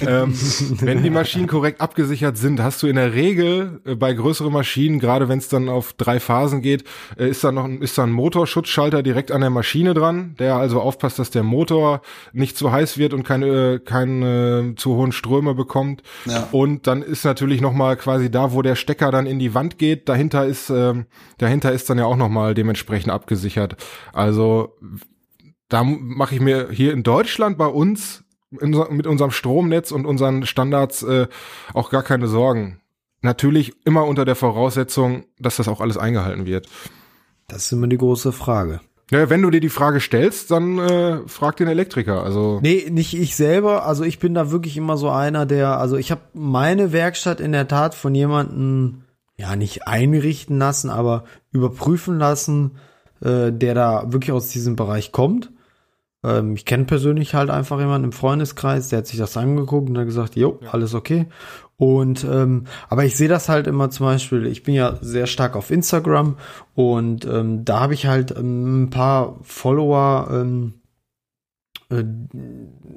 [0.06, 0.34] ähm,
[0.80, 4.98] wenn die Maschinen korrekt abgesichert sind, hast du in der Regel äh, bei größeren Maschinen,
[4.98, 6.84] gerade wenn es dann auf drei Phasen geht,
[7.18, 10.56] äh, ist da noch ein, ist da ein Motorschutzschalter direkt an der Maschine dran, der
[10.56, 12.02] also aufpasst, dass der Motor
[12.34, 16.02] nicht zu heiß wird und keine, keine zu hohen Ströme bekommt.
[16.26, 16.48] Ja.
[16.52, 19.78] Und dann ist natürlich noch mal quasi da, wo der Stecker dann in die Wand
[19.78, 21.06] geht, dahinter ist ähm,
[21.38, 23.76] dahinter ist dann ja auch noch mal dementsprechend abgesichert.
[24.12, 24.76] Also
[25.68, 28.24] da mache ich mir hier in Deutschland bei uns
[28.60, 31.26] in, mit unserem Stromnetz und unseren Standards äh,
[31.72, 32.80] auch gar keine Sorgen.
[33.22, 36.68] Natürlich immer unter der Voraussetzung, dass das auch alles eingehalten wird.
[37.48, 38.80] Das ist immer die große Frage.
[39.10, 42.22] Ja, wenn du dir die Frage stellst, dann äh, frag den Elektriker.
[42.22, 43.86] Also Nee, nicht ich selber.
[43.86, 47.52] Also ich bin da wirklich immer so einer, der, also ich habe meine Werkstatt in
[47.52, 49.02] der Tat von jemandem,
[49.36, 52.72] ja, nicht einrichten lassen, aber überprüfen lassen,
[53.20, 55.50] äh, der da wirklich aus diesem Bereich kommt.
[56.24, 59.98] Ähm, ich kenne persönlich halt einfach jemanden im Freundeskreis, der hat sich das angeguckt und
[59.98, 61.26] hat gesagt, jo, alles okay.
[61.76, 65.56] Und ähm, aber ich sehe das halt immer zum Beispiel, ich bin ja sehr stark
[65.56, 66.36] auf Instagram
[66.74, 70.74] und ähm, da habe ich halt ähm, ein paar Follower, ähm,
[71.90, 72.04] äh,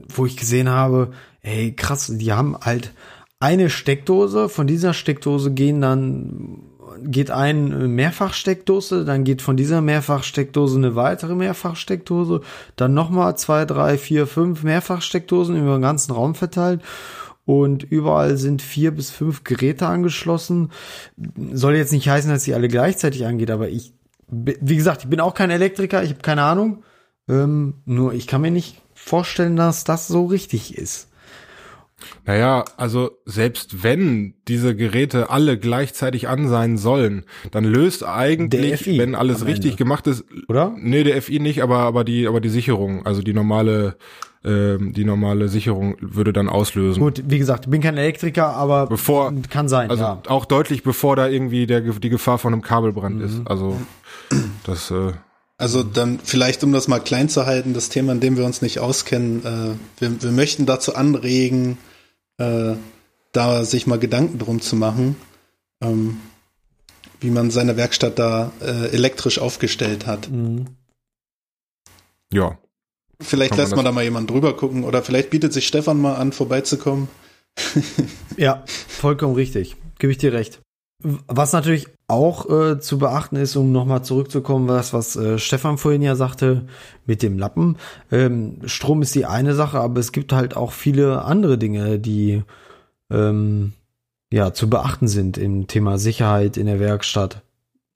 [0.08, 1.12] wo ich gesehen habe,
[1.42, 2.94] ey, krass, die haben halt
[3.40, 6.64] eine Steckdose, von dieser Steckdose gehen dann
[7.04, 12.42] geht ein Mehrfachsteckdose, dann geht von dieser Mehrfachsteckdose eine weitere Mehrfachsteckdose,
[12.76, 16.82] dann nochmal zwei, drei, vier, fünf Mehrfachsteckdosen über den ganzen Raum verteilt
[17.46, 20.72] und überall sind vier bis fünf Geräte angeschlossen.
[21.54, 23.94] Soll jetzt nicht heißen, dass sie alle gleichzeitig angeht, aber ich,
[24.28, 26.84] wie gesagt, ich bin auch kein Elektriker, ich habe keine Ahnung.
[27.30, 31.10] Ähm, nur ich kann mir nicht vorstellen, dass das so richtig ist.
[32.26, 39.00] Naja, also selbst wenn diese Geräte alle gleichzeitig an sein sollen, dann löst eigentlich, FI
[39.00, 39.78] wenn alles richtig Ende.
[39.78, 40.76] gemacht ist, Oder?
[40.78, 43.98] Nee, der FI nicht, aber aber die aber die Sicherung, also die normale
[44.46, 47.00] ähm, die normale Sicherung würde dann auslösen.
[47.00, 50.22] Gut, wie gesagt, ich bin kein Elektriker, aber Bevor kann sein, also ja.
[50.28, 53.40] auch deutlich bevor da irgendwie der die Gefahr von einem Kabelbrand ist.
[53.40, 53.48] Mhm.
[53.48, 53.78] Also
[54.66, 55.14] das äh,
[55.58, 58.62] Also dann vielleicht, um das mal klein zu halten, das Thema, in dem wir uns
[58.62, 61.78] nicht auskennen, äh, wir, wir möchten dazu anregen,
[62.38, 62.76] äh,
[63.32, 65.16] da sich mal Gedanken drum zu machen,
[65.82, 66.18] ähm,
[67.20, 70.30] wie man seine Werkstatt da äh, elektrisch aufgestellt hat.
[70.30, 70.68] Mhm.
[72.32, 72.58] ja.
[73.20, 75.66] Vielleicht Kann man lässt man das- da mal jemand drüber gucken oder vielleicht bietet sich
[75.66, 77.08] Stefan mal an, vorbeizukommen.
[78.38, 79.76] Ja, vollkommen richtig.
[79.98, 80.60] Gebe ich dir recht.
[81.00, 86.02] Was natürlich auch äh, zu beachten ist, um nochmal zurückzukommen, was, was äh, Stefan vorhin
[86.02, 86.66] ja sagte
[87.06, 87.78] mit dem Lappen.
[88.12, 92.44] Ähm, Strom ist die eine Sache, aber es gibt halt auch viele andere Dinge, die
[93.12, 93.74] ähm,
[94.32, 97.44] ja zu beachten sind im Thema Sicherheit in der Werkstatt.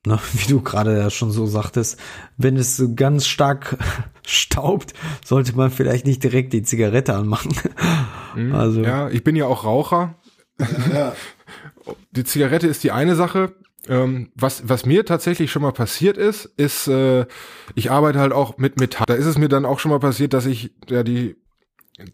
[0.06, 2.00] Ne, wie du gerade ja schon so sagtest,
[2.38, 3.78] wenn es so ganz stark
[4.26, 4.94] staubt,
[5.26, 7.54] sollte man vielleicht nicht direkt die Zigarette anmachen.
[8.36, 8.54] Mhm.
[8.54, 10.16] Also Ja, ich bin ja auch Raucher.
[10.94, 11.14] Ja,
[12.12, 13.56] die Zigarette ist die eine Sache.
[13.88, 17.26] Ähm, was, was mir tatsächlich schon mal passiert ist, ist, äh,
[17.74, 19.06] ich arbeite halt auch mit Metall.
[19.08, 21.36] Da ist es mir dann auch schon mal passiert, dass ich ja die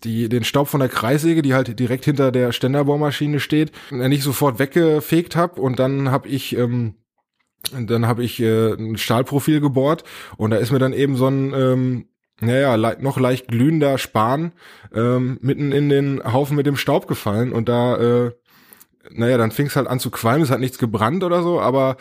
[0.03, 4.23] die den Staub von der Kreissäge, die halt direkt hinter der Ständerbohrmaschine steht, äh, nicht
[4.23, 6.95] sofort weggefegt habe und dann habe ich ähm,
[7.71, 10.03] dann habe ich äh, ein Stahlprofil gebohrt
[10.37, 12.05] und da ist mir dann eben so ein ähm,
[12.39, 14.51] naja, le noch leicht glühender Span
[14.93, 18.31] ähm, mitten in den Haufen mit dem Staub gefallen und da äh,
[19.11, 21.97] naja, dann fing es halt an zu qualmen, es hat nichts gebrannt oder so, aber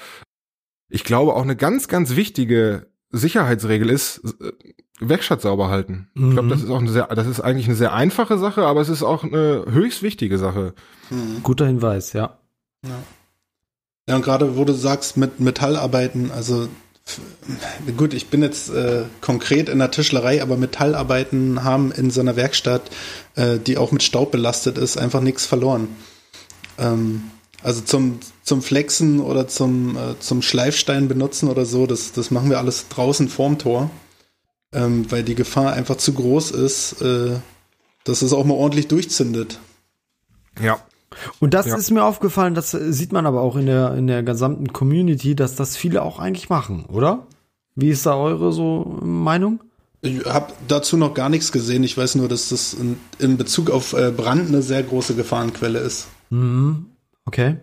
[0.88, 4.52] ich glaube auch eine ganz, ganz wichtige Sicherheitsregel ist, äh,
[4.98, 6.08] Werkstatt sauber halten.
[6.14, 6.48] Ich glaube, Mhm.
[6.48, 9.02] das ist auch eine sehr, das ist eigentlich eine sehr einfache Sache, aber es ist
[9.02, 10.74] auch eine höchst wichtige Sache.
[11.10, 11.42] hm.
[11.42, 12.38] guter Hinweis, ja.
[14.08, 16.68] Ja, und gerade wo du sagst, mit Metallarbeiten, also
[17.96, 22.36] gut, ich bin jetzt äh, konkret in der Tischlerei, aber Metallarbeiten haben in so einer
[22.36, 22.90] Werkstatt,
[23.34, 25.88] äh, die auch mit Staub belastet ist, einfach nichts verloren.
[26.78, 27.30] Ähm,
[27.62, 32.50] also zum, zum Flexen oder zum, äh, zum Schleifstein benutzen oder so, das, das machen
[32.50, 33.90] wir alles draußen vorm Tor,
[34.72, 37.36] ähm, weil die Gefahr einfach zu groß ist, äh,
[38.04, 39.58] dass es auch mal ordentlich durchzündet.
[40.60, 40.78] Ja.
[41.40, 41.76] Und das Ja.
[41.76, 45.34] ist mir aufgefallen, das äh, sieht man aber auch in der, in der gesamten Community,
[45.34, 47.26] dass das viele auch eigentlich machen, oder?
[47.74, 49.60] Wie ist da eure so Meinung?
[50.02, 51.82] Ich habe dazu noch gar nichts gesehen.
[51.84, 55.78] Ich weiß nur, dass das in, in Bezug auf äh, Brand eine sehr große Gefahrenquelle
[55.80, 56.06] ist.
[56.30, 56.86] Mhm.
[57.24, 57.56] Okay.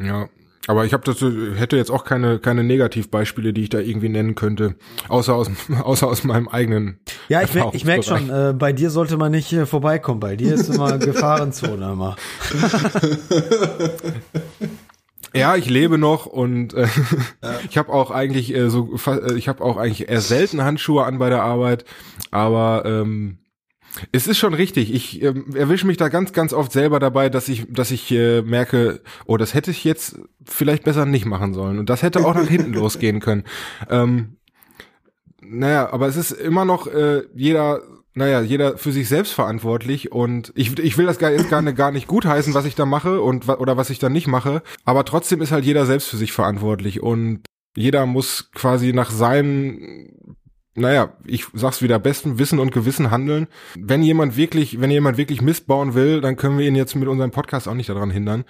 [0.00, 0.28] Ja,
[0.68, 4.34] aber ich habe das hätte jetzt auch keine keine Negativbeispiele, die ich da irgendwie nennen
[4.34, 4.76] könnte,
[5.08, 5.50] außer aus
[5.82, 7.00] außer aus meinem eigenen.
[7.28, 10.20] Ja, ich, mer ich merke schon, äh, bei dir sollte man nicht äh, vorbeikommen.
[10.20, 12.16] Bei dir ist immer Gefahrenzone immer.
[15.34, 16.86] Ja, ich lebe noch und äh,
[17.68, 21.18] ich habe auch eigentlich äh, so äh, ich habe auch eigentlich eher selten Handschuhe an
[21.18, 21.86] bei der Arbeit,
[22.30, 23.38] aber ähm,
[24.12, 24.92] es ist schon richtig.
[24.92, 28.42] Ich ähm, erwische mich da ganz, ganz oft selber dabei, dass ich, dass ich äh,
[28.42, 31.78] merke, oh, das hätte ich jetzt vielleicht besser nicht machen sollen.
[31.78, 33.44] Und das hätte auch nach hinten losgehen können.
[33.90, 34.36] Ähm,
[35.40, 37.82] naja, aber es ist immer noch äh, jeder,
[38.14, 41.76] naja, jeder für sich selbst verantwortlich und ich, ich will das gar, jetzt gar, nicht-
[41.76, 45.04] gar nicht gutheißen, was ich da mache und oder was ich da nicht mache, aber
[45.04, 47.40] trotzdem ist halt jeder selbst für sich verantwortlich und
[47.74, 50.36] jeder muss quasi nach seinen
[50.74, 53.46] naja, ich sag's wieder, besten Wissen und Gewissen handeln.
[53.78, 57.08] Wenn jemand wirklich, wenn jemand wirklich Mist bauen will, dann können wir ihn jetzt mit
[57.08, 58.44] unserem Podcast auch nicht daran hindern.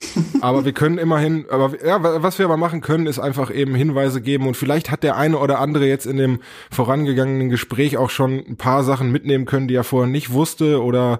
[0.42, 3.74] aber wir können immerhin, aber ja, wa- was wir aber machen können, ist einfach eben
[3.74, 6.38] Hinweise geben und vielleicht hat der eine oder andere jetzt in dem
[6.70, 11.18] vorangegangenen Gespräch auch schon ein paar Sachen mitnehmen können, die er vorher nicht wusste oder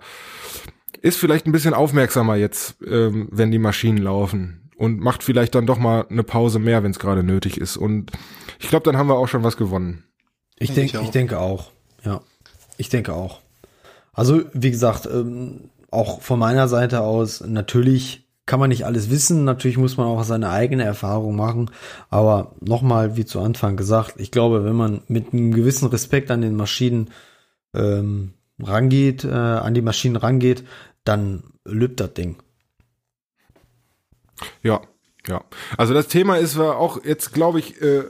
[1.03, 5.67] ist vielleicht ein bisschen aufmerksamer jetzt, ähm, wenn die Maschinen laufen und macht vielleicht dann
[5.67, 8.13] doch mal eine Pause mehr, wenn es gerade nötig ist und
[8.61, 10.05] ich glaube, dann haben wir auch schon was gewonnen.
[10.59, 11.13] Ich Denke ich denke, ich auch.
[11.13, 11.71] denke auch.
[12.05, 12.21] Ja,
[12.77, 13.41] ich denke auch.
[14.13, 19.45] Also wie gesagt, ähm, auch von meiner Seite aus natürlich kann man nicht alles wissen.
[19.45, 21.71] Natürlich muss man auch seine eigene Erfahrung machen.
[22.09, 26.41] Aber nochmal, wie zu Anfang gesagt, ich glaube, wenn man mit einem gewissen Respekt an
[26.41, 27.11] den Maschinen
[27.75, 30.65] ähm, rangeht, äh, an die Maschinen rangeht,
[31.05, 32.37] dann lübt das Ding.
[34.63, 34.81] Ja,
[35.27, 35.43] ja.
[35.77, 38.05] Also das Thema ist auch jetzt, glaube ich, äh,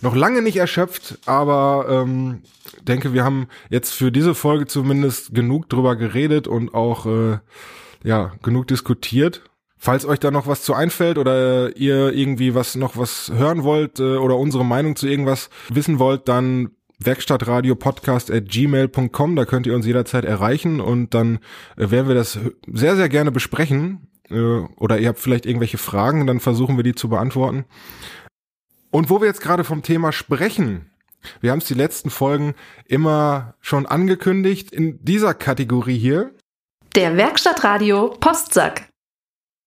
[0.00, 2.42] noch lange nicht erschöpft, aber ähm,
[2.86, 7.38] denke, wir haben jetzt für diese Folge zumindest genug drüber geredet und auch äh,
[8.04, 9.42] ja genug diskutiert.
[9.78, 14.00] Falls euch da noch was zu einfällt oder ihr irgendwie was noch was hören wollt
[14.00, 19.74] äh, oder unsere Meinung zu irgendwas wissen wollt, dann Werkstattradiopodcast at gmail.com, da könnt ihr
[19.74, 21.40] uns jederzeit erreichen und dann
[21.76, 22.38] äh, werden wir das
[22.72, 24.08] sehr, sehr gerne besprechen.
[24.30, 27.64] Äh, oder ihr habt vielleicht irgendwelche Fragen, dann versuchen wir die zu beantworten.
[28.96, 30.90] Und wo wir jetzt gerade vom Thema sprechen,
[31.42, 32.54] wir haben es die letzten Folgen
[32.86, 36.32] immer schon angekündigt, in dieser Kategorie hier,
[36.94, 38.88] Der Werkstattradio Postsack.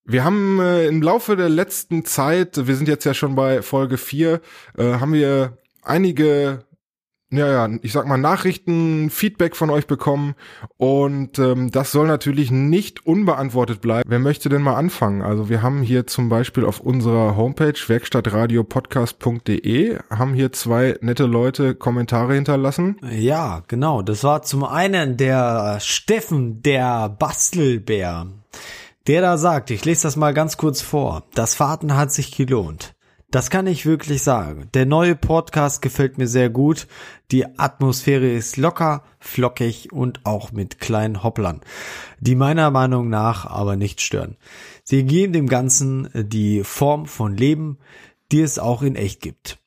[0.04, 4.00] wir haben äh, im Laufe der letzten Zeit, wir sind jetzt ja schon bei Folge
[4.00, 4.42] 4,
[4.80, 6.66] äh, haben wir einige,
[7.32, 10.34] ja, ja, ich sag mal Nachrichten, Feedback von euch bekommen
[10.78, 14.10] und ähm, das soll natürlich nicht unbeantwortet bleiben.
[14.10, 15.22] Wer möchte denn mal anfangen?
[15.22, 21.76] Also wir haben hier zum Beispiel auf unserer Homepage werkstattradiopodcast.de haben hier zwei nette Leute
[21.76, 22.98] Kommentare hinterlassen.
[23.12, 24.02] Ja, genau.
[24.02, 28.26] Das war zum einen der Steffen, der Bastelbär,
[29.06, 31.26] der da sagt, ich lese das mal ganz kurz vor.
[31.36, 32.96] Das Warten hat sich gelohnt.
[33.32, 34.70] Das kann ich wirklich sagen.
[34.74, 36.88] Der neue Podcast gefällt mir sehr gut.
[37.30, 41.62] Die Atmosphäre ist locker, flockig und auch mit kleinen Hopplern,
[42.20, 44.38] die meiner Meinung nach aber nicht stören.
[44.84, 47.78] Sie geben dem Ganzen die Form von Leben,
[48.32, 49.60] die es auch in echt gibt.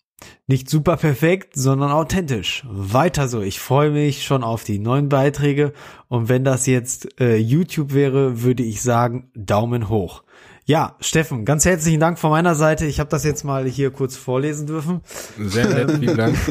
[0.48, 2.64] Nicht super perfekt, sondern authentisch.
[2.68, 3.42] Weiter so.
[3.42, 5.72] Ich freue mich schon auf die neuen Beiträge.
[6.08, 10.24] Und wenn das jetzt äh, YouTube wäre, würde ich sagen, Daumen hoch.
[10.64, 12.86] Ja, Steffen, ganz herzlichen Dank von meiner Seite.
[12.86, 15.00] Ich habe das jetzt mal hier kurz vorlesen dürfen.
[15.36, 16.38] Sehr nett, vielen Dank.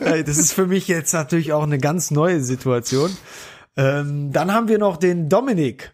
[0.00, 3.14] Das ist für mich jetzt natürlich auch eine ganz neue Situation.
[3.76, 5.92] Ähm, dann haben wir noch den Dominik,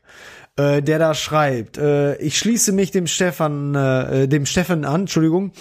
[0.57, 1.79] äh, der da schreibt.
[1.79, 5.03] Äh, ich schließe mich dem Stefan, äh, dem Stefan an.
[5.03, 5.53] Entschuldigung.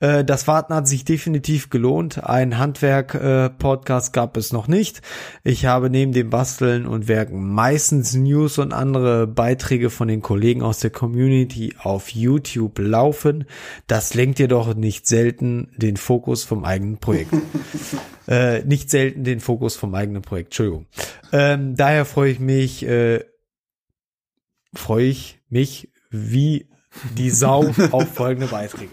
[0.00, 2.24] Äh, das Warten hat sich definitiv gelohnt.
[2.24, 5.02] Ein Handwerk-Podcast gab es noch nicht.
[5.44, 10.62] Ich habe neben dem Basteln und Werken meistens News und andere Beiträge von den Kollegen
[10.62, 13.44] aus der Community auf YouTube laufen.
[13.86, 17.32] Das lenkt jedoch nicht selten den Fokus vom eigenen Projekt
[18.30, 20.48] äh, nicht selten den Fokus vom eigenen Projekt.
[20.48, 20.86] Entschuldigung.
[21.32, 23.24] Ähm, daher freue ich mich, äh,
[24.74, 26.66] freue ich mich wie
[27.16, 28.90] die Sau auf folgende Beiträge.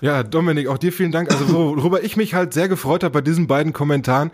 [0.00, 1.30] Ja, Dominik, auch dir vielen Dank.
[1.30, 4.30] Also worüber ich mich halt sehr gefreut habe bei diesen beiden Kommentaren,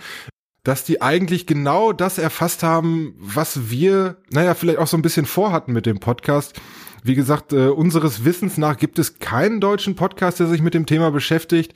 [0.65, 5.27] dass die eigentlich genau das erfasst haben, was wir, naja, vielleicht auch so ein bisschen
[5.27, 6.61] vorhatten mit dem Podcast.
[7.05, 10.87] Wie gesagt, äh, unseres Wissens nach gibt es keinen deutschen Podcast, der sich mit dem
[10.87, 11.75] Thema beschäftigt.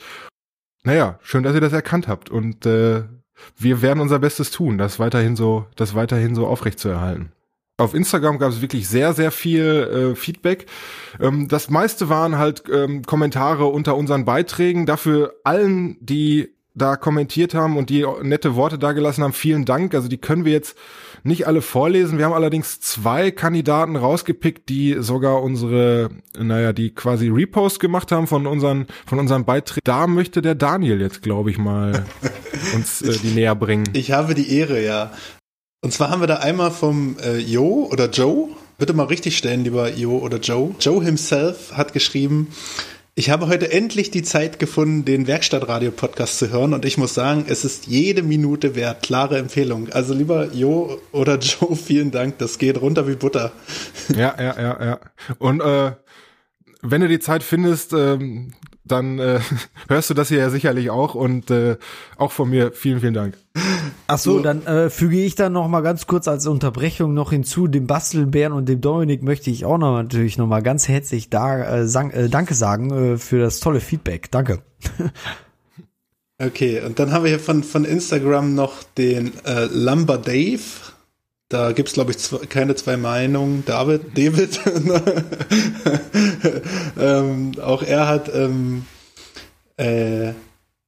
[0.85, 3.05] Naja, schön, dass ihr das erkannt habt und äh,
[3.57, 7.33] wir werden unser Bestes tun, das weiterhin so, das weiterhin so aufrecht zu erhalten.
[7.79, 10.67] Auf Instagram gab es wirklich sehr, sehr viel äh, Feedback.
[11.21, 14.87] Ähm, das meiste waren halt ähm, Kommentare unter unseren Beiträgen.
[14.87, 19.95] Dafür allen, die da kommentiert haben und die nette Worte da gelassen haben, vielen Dank.
[19.95, 20.77] Also die können wir jetzt
[21.27, 22.19] nicht alle vorlesen.
[22.19, 28.27] Wir haben allerdings zwei Kandidaten rausgepickt, die sogar unsere, naja, die quasi Repost gemacht haben
[28.27, 29.83] von unseren, von unseren Beiträgen.
[29.85, 32.05] Da möchte der Daniel jetzt, glaube ich, mal
[32.75, 33.89] uns äh, die näher bringen.
[33.93, 35.13] Ich habe die Ehre, ja.
[35.83, 38.49] Und zwar haben wir da einmal vom äh, Jo oder Joe,
[38.79, 40.75] bitte mal richtig stellen, lieber Jo oder Joe.
[40.81, 42.49] Joe himself hat geschrieben,
[43.19, 47.47] ich habe heute endlich die Zeit gefunden, den Werkstattradio-Podcast zu hören und ich muss sagen,
[47.49, 49.03] es ist jede Minute wert.
[49.03, 49.89] Klare Empfehlung.
[49.89, 52.37] Also lieber Jo oder Joe, vielen Dank.
[52.37, 53.53] Das geht runter wie Butter.
[54.11, 55.01] Ja, ja, ja, ja.
[55.39, 55.93] Und äh,
[56.83, 58.53] wenn du die Zeit findest, ähm,
[58.87, 59.41] dann äh,
[59.89, 61.77] hörst du das hier ja sicherlich auch und äh,
[62.17, 63.37] auch von mir vielen, vielen Dank.
[64.07, 67.67] Ach so, dann äh, füge ich dann noch mal ganz kurz als Unterbrechung noch hinzu,
[67.67, 71.79] dem Bastelbären und dem Dominik möchte ich auch noch natürlich noch mal ganz herzlich da,
[71.79, 74.31] äh, sang, äh, Danke sagen äh, für das tolle Feedback.
[74.31, 74.61] Danke.
[76.39, 80.61] Okay, und dann haben wir hier von, von Instagram noch den äh, Lumber Dave.
[81.49, 83.65] Da gibt's glaube ich, zwei, keine zwei Meinungen.
[83.65, 84.61] David, David.
[86.99, 88.85] ähm, auch er hat ähm,
[89.77, 90.33] äh,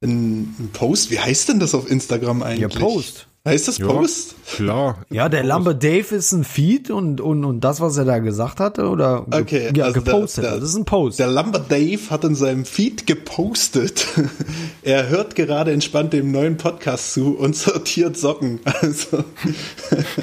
[0.01, 1.11] einen Post.
[1.11, 2.77] Wie heißt denn das auf Instagram eigentlich?
[2.77, 3.28] Post.
[3.47, 3.87] Heißt das Ja.
[3.87, 4.35] Post?
[4.55, 4.97] Klar.
[5.09, 8.59] Ja, der Lambert Dave ist ein Feed und, und, und das, was er da gesagt
[8.59, 10.43] hatte, oder ge- Okay, ja, also der- gepostet.
[10.43, 11.19] der- das ist ein Post.
[11.19, 14.05] Der Lumber Dave hat in seinem Feed gepostet.
[14.83, 18.59] er hört gerade entspannt dem neuen Podcast zu und sortiert Socken.
[18.65, 19.23] Also,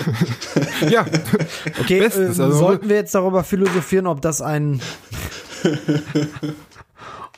[0.90, 1.06] Ja,
[1.80, 4.80] Okay, Bestens, äh, also- sollten wir jetzt darüber philosophieren, ob das ein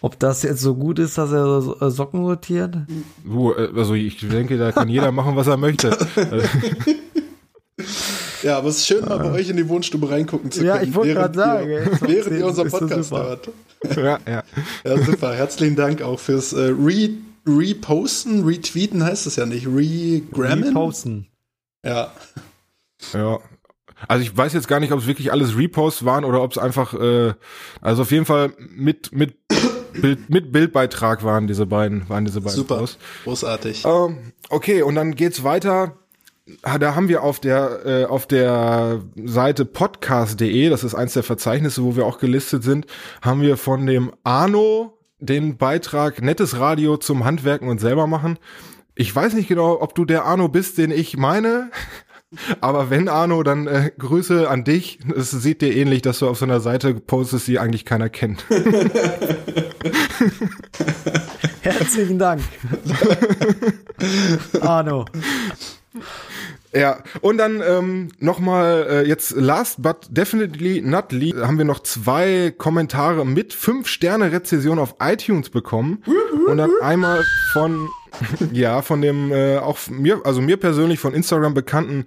[0.01, 2.77] ob das jetzt so gut ist, dass er so- äh, Socken sortiert?
[3.25, 5.97] du, äh, also ich denke, da kann jeder machen, was er möchte.
[8.43, 10.69] Ja, aber es ist schön, mal bei euch in die Wohnstube reingucken zu können.
[10.77, 13.49] Ja, ich wollte gerade sagen, ihr- Während ihr unseren Podcast hört.
[13.97, 14.43] ja, ja.
[14.85, 15.35] Ja, super.
[15.35, 17.11] Herzlichen Dank auch fürs äh, Re
[17.47, 19.67] Reposten, Retweeten heißt es ja nicht.
[19.67, 20.75] Regrammen?
[20.75, 21.27] Posten.
[21.85, 22.13] Ja.
[23.13, 23.39] Ja.
[24.07, 26.59] Also ich weiß jetzt gar nicht, ob es wirklich alles Reposts waren oder ob es
[26.59, 27.35] einfach, äh,
[27.81, 29.37] also auf jeden Fall mit mit
[29.93, 32.79] Bild, mit Bildbeitrag waren diese beiden, waren diese beiden Super.
[32.79, 32.99] Posts.
[33.25, 33.85] Großartig.
[33.85, 35.97] Ähm, okay, und dann geht's weiter.
[36.63, 41.85] Da haben wir auf der äh, auf der Seite podcast.de, das ist eins der Verzeichnisse,
[41.85, 42.87] wo wir auch gelistet sind,
[43.21, 48.39] haben wir von dem Arno den Beitrag Nettes Radio zum Handwerken und selber machen.
[48.95, 51.71] Ich weiß nicht genau, ob du der Arno bist, den ich meine.
[52.61, 54.99] Aber wenn Arno, dann äh, Grüße an dich.
[55.17, 58.45] Es sieht dir ähnlich, dass du auf so einer Seite postest, die eigentlich keiner kennt.
[61.63, 62.43] Herzlichen Dank.
[64.61, 65.07] Arno.
[66.75, 71.81] Ja, und dann ähm, nochmal äh, jetzt last but definitely not least haben wir noch
[71.81, 76.05] zwei Kommentare mit fünf Sterne Rezession auf iTunes bekommen
[76.47, 77.89] und dann einmal von
[78.53, 82.07] ja von dem äh, auch mir also mir persönlich von Instagram bekannten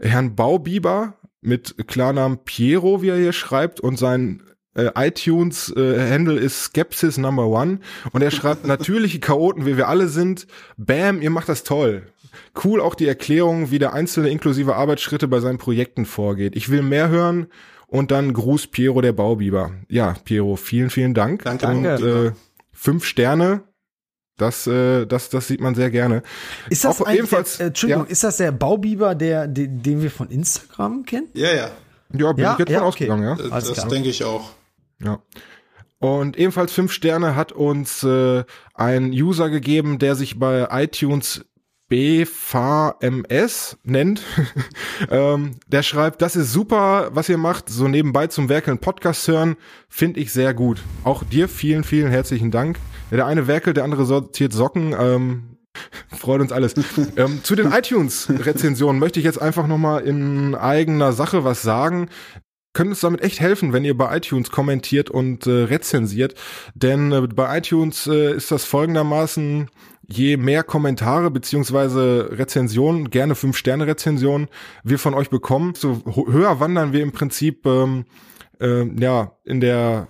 [0.00, 4.42] Herrn Baubiber mit Klarnamen Piero, wie er hier schreibt und sein
[4.74, 7.80] äh, iTunes äh, Handle ist Skepsis Number One
[8.12, 10.46] und er schreibt natürliche Chaoten, wie wir alle sind.
[10.76, 12.06] Bam, ihr macht das toll.
[12.64, 16.56] Cool auch die Erklärung, wie der einzelne inklusive Arbeitsschritte bei seinen Projekten vorgeht.
[16.56, 17.48] Ich will mehr hören
[17.86, 19.72] und dann Gruß Piero der Baubiber.
[19.88, 21.44] Ja, Piero, vielen, vielen Dank.
[21.44, 22.24] Danke, und Baubiber.
[22.26, 22.32] äh,
[22.72, 23.64] fünf Sterne.
[24.38, 26.22] Das, äh, das, das sieht man sehr gerne.
[26.70, 28.10] Ist das Auch ebenfalls- der, äh, Entschuldigung, ja.
[28.10, 31.28] ist das der Baubiber, der, den, den wir von Instagram kennen?
[31.34, 31.70] Ja, ja.
[32.14, 33.08] Ja, bin Ja, ich jetzt ja, von okay.
[33.08, 33.50] ausgegangen, ja.
[33.50, 33.88] Alles das klar.
[33.88, 34.50] denke ich auch.
[35.02, 35.20] Ja.
[35.98, 41.44] Und ebenfalls fünf Sterne hat uns äh, ein User gegeben, der sich bei iTunes
[41.88, 44.22] BVMS nennt.
[45.10, 49.56] ähm, der schreibt, das ist super, was ihr macht, so nebenbei zum Werkeln Podcast hören,
[49.88, 50.82] finde ich sehr gut.
[51.04, 52.78] Auch dir vielen, vielen herzlichen Dank.
[53.12, 54.94] Ja, Der eine werkelt, der andere sortiert Socken.
[54.98, 55.56] Ähm,
[56.08, 56.74] freut uns alles.
[57.16, 62.08] ähm, zu den iTunes-Rezensionen möchte ich jetzt einfach nochmal in eigener Sache was sagen
[62.72, 66.34] können uns damit echt helfen, wenn ihr bei iTunes kommentiert und äh, rezensiert.
[66.74, 69.68] Denn äh, bei iTunes äh, ist das folgendermaßen,
[70.08, 74.48] je mehr Kommentare beziehungsweise Rezensionen, gerne 5-Sterne-Rezensionen
[74.84, 78.04] wir von euch bekommen, so höher wandern wir im Prinzip ähm,
[78.60, 80.08] äh, ja in der,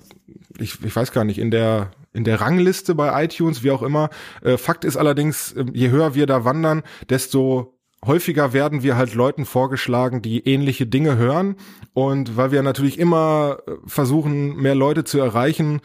[0.59, 4.11] ich, ich weiß gar nicht, in der in der Rangliste bei iTunes, wie auch immer.
[4.43, 9.15] Äh, Fakt ist allerdings, äh, je höher wir da wandern, desto häufiger werden wir halt
[9.15, 11.57] Leuten vorgeschlagen, die ähnliche Dinge hören.
[11.95, 15.81] Und weil wir natürlich immer äh, versuchen, mehr Leute zu erreichen,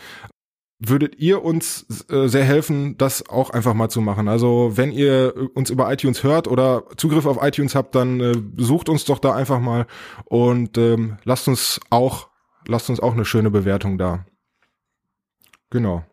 [0.79, 4.27] würdet ihr uns äh, sehr helfen, das auch einfach mal zu machen.
[4.27, 8.89] Also wenn ihr uns über iTunes hört oder Zugriff auf iTunes habt, dann äh, sucht
[8.89, 9.87] uns doch da einfach mal
[10.25, 12.29] und ähm, lasst uns auch,
[12.67, 14.25] lasst uns auch eine schöne Bewertung da.
[15.71, 16.05] Genau.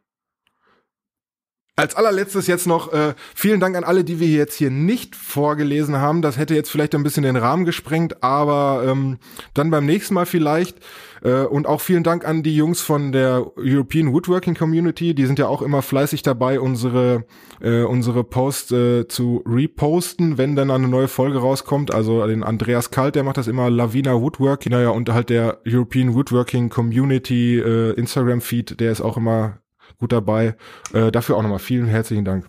[1.77, 5.97] Als allerletztes jetzt noch äh, vielen Dank an alle, die wir jetzt hier nicht vorgelesen
[5.97, 6.23] haben.
[6.23, 9.19] Das hätte jetzt vielleicht ein bisschen den Rahmen gesprengt, aber ähm,
[9.55, 10.79] dann beim nächsten Mal vielleicht.
[11.25, 15.17] Äh, und auch vielen Dank an die Jungs von der European Woodworking Community.
[15.17, 17.25] Die sind ja auch immer fleißig dabei, unsere
[17.61, 21.93] äh, unsere Posts äh, zu reposten, wenn dann eine neue Folge rauskommt.
[21.93, 24.71] Also den Andreas Kalt, der macht das immer Lavina Woodworking.
[24.71, 29.59] Naja, und halt der European Woodworking Community äh, Instagram Feed, der ist auch immer
[29.99, 30.57] gut dabei.
[30.93, 32.49] Äh, dafür auch nochmal vielen herzlichen Dank.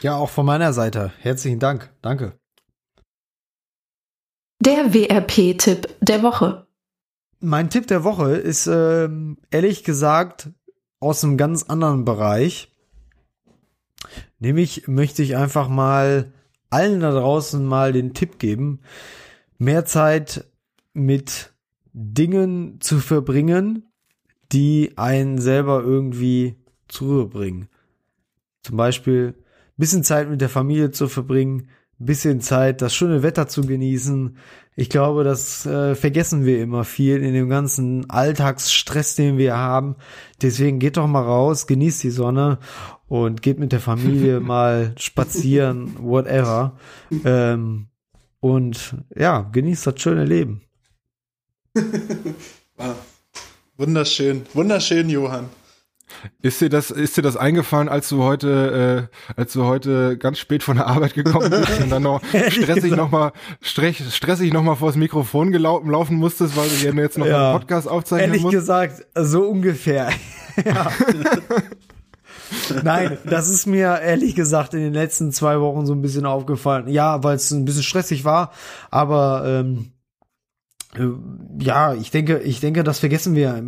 [0.00, 1.12] Ja, auch von meiner Seite.
[1.18, 1.92] Herzlichen Dank.
[2.02, 2.38] Danke.
[4.60, 6.66] Der WRP-Tipp der Woche.
[7.40, 10.50] Mein Tipp der Woche ist ähm, ehrlich gesagt
[11.00, 12.70] aus einem ganz anderen Bereich.
[14.38, 16.32] Nämlich möchte ich einfach mal
[16.68, 18.80] allen da draußen mal den Tipp geben,
[19.58, 20.44] mehr Zeit
[20.92, 21.52] mit
[21.92, 23.89] Dingen zu verbringen,
[24.52, 26.56] die einen selber irgendwie
[26.88, 27.68] zur Ruhe bringen.
[28.62, 29.34] Zum Beispiel
[29.76, 34.36] bisschen Zeit mit der Familie zu verbringen, bisschen Zeit, das schöne Wetter zu genießen.
[34.76, 39.96] Ich glaube, das äh, vergessen wir immer viel in dem ganzen Alltagsstress, den wir haben.
[40.40, 42.58] Deswegen geht doch mal raus, genießt die Sonne
[43.08, 46.76] und geht mit der Familie mal spazieren, whatever.
[47.24, 47.88] Ähm,
[48.40, 50.62] und ja, genießt das schöne Leben.
[53.80, 55.48] Wunderschön, wunderschön, Johann.
[56.42, 60.38] Ist dir das, ist dir das eingefallen, als du heute, äh, als du heute ganz
[60.38, 62.20] spät von der Arbeit gekommen bist und dann noch
[62.50, 67.16] stressig nochmal, stress, stressig noch mal vors Mikrofon gelau laufen musstest, weil du hier jetzt
[67.16, 67.52] noch Ja.
[67.52, 68.54] einen Podcast aufzeichnen Ehrlich musst?
[68.54, 70.10] gesagt, so ungefähr.
[72.82, 76.86] Nein, das ist mir ehrlich gesagt in den letzten zwei Wochen so ein bisschen aufgefallen.
[76.88, 78.52] Ja, weil es ein bisschen stressig war,
[78.90, 79.84] aber ähm, äh,
[81.60, 83.62] ja, ich denke, ich denke, das vergessen wir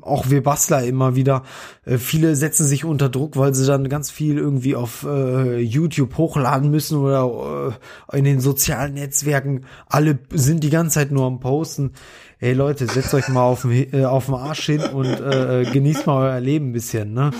[0.00, 1.42] auch wir Bastler immer wieder.
[1.84, 6.16] Äh, viele setzen sich unter Druck, weil sie dann ganz viel irgendwie auf äh, YouTube
[6.16, 7.76] hochladen müssen oder
[8.12, 9.66] äh, in den sozialen Netzwerken.
[9.88, 11.92] Alle sind die ganze Zeit nur am Posten.
[12.38, 16.30] Ey Leute, setzt euch mal auf den, äh, Arsch hin und äh, äh, genießt mal
[16.30, 17.12] euer Leben ein bisschen.
[17.12, 17.30] Ne?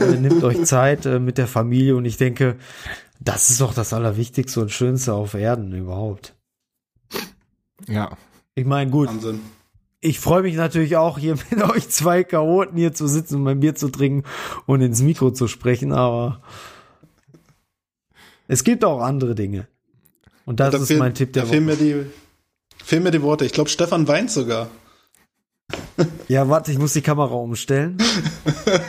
[0.00, 2.56] Äh, nehmt euch Zeit äh, mit der Familie und ich denke,
[3.20, 6.34] das ist doch das Allerwichtigste und Schönste auf Erden überhaupt.
[7.88, 8.16] Ja.
[8.54, 9.40] Ich meine, gut, Wahnsinn.
[10.00, 13.60] ich freue mich natürlich auch, hier mit euch zwei Chaoten hier zu sitzen und mein
[13.60, 14.22] Bier zu trinken
[14.66, 16.40] und ins Mikro zu sprechen, aber
[18.46, 19.66] es gibt auch andere Dinge.
[20.44, 21.82] Und das Da ist fehlen- mein Tipp der Da fehlen Woche.
[21.82, 22.06] mir die,
[22.84, 23.44] fehlen mir die Worte.
[23.44, 24.68] Ich glaube, Stefan weint sogar.
[26.28, 27.96] Ja, warte, ich muss die Kamera umstellen.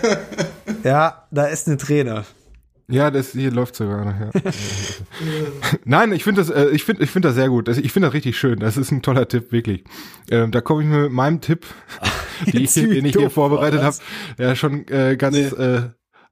[0.84, 2.26] ja, da ist eine Träne.
[2.88, 4.30] Ja, das hier läuft sogar nachher.
[5.86, 7.68] Nein, ich finde das, äh, ich finde, ich finde das sehr gut.
[7.68, 8.60] Das, ich finde das richtig schön.
[8.60, 9.84] Das ist ein toller Tipp, wirklich.
[10.30, 11.66] Ähm, da komme ich mit meinem Tipp,
[12.46, 13.96] die ich, den ich hier vorbereitet habe,
[14.38, 15.36] ja schon äh, ganz.
[15.36, 15.64] Nee.
[15.64, 15.82] Äh,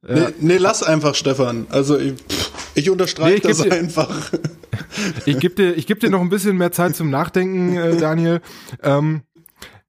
[0.05, 1.65] Nee, nee, lass einfach, Stefan.
[1.69, 2.15] Also ich,
[2.75, 4.09] ich unterstreiche Nee, das dir- einfach.
[5.25, 8.41] Ich gebe dir, ich geb dir noch ein bisschen mehr Zeit zum Nachdenken, äh, Daniel.
[8.81, 9.21] Ähm,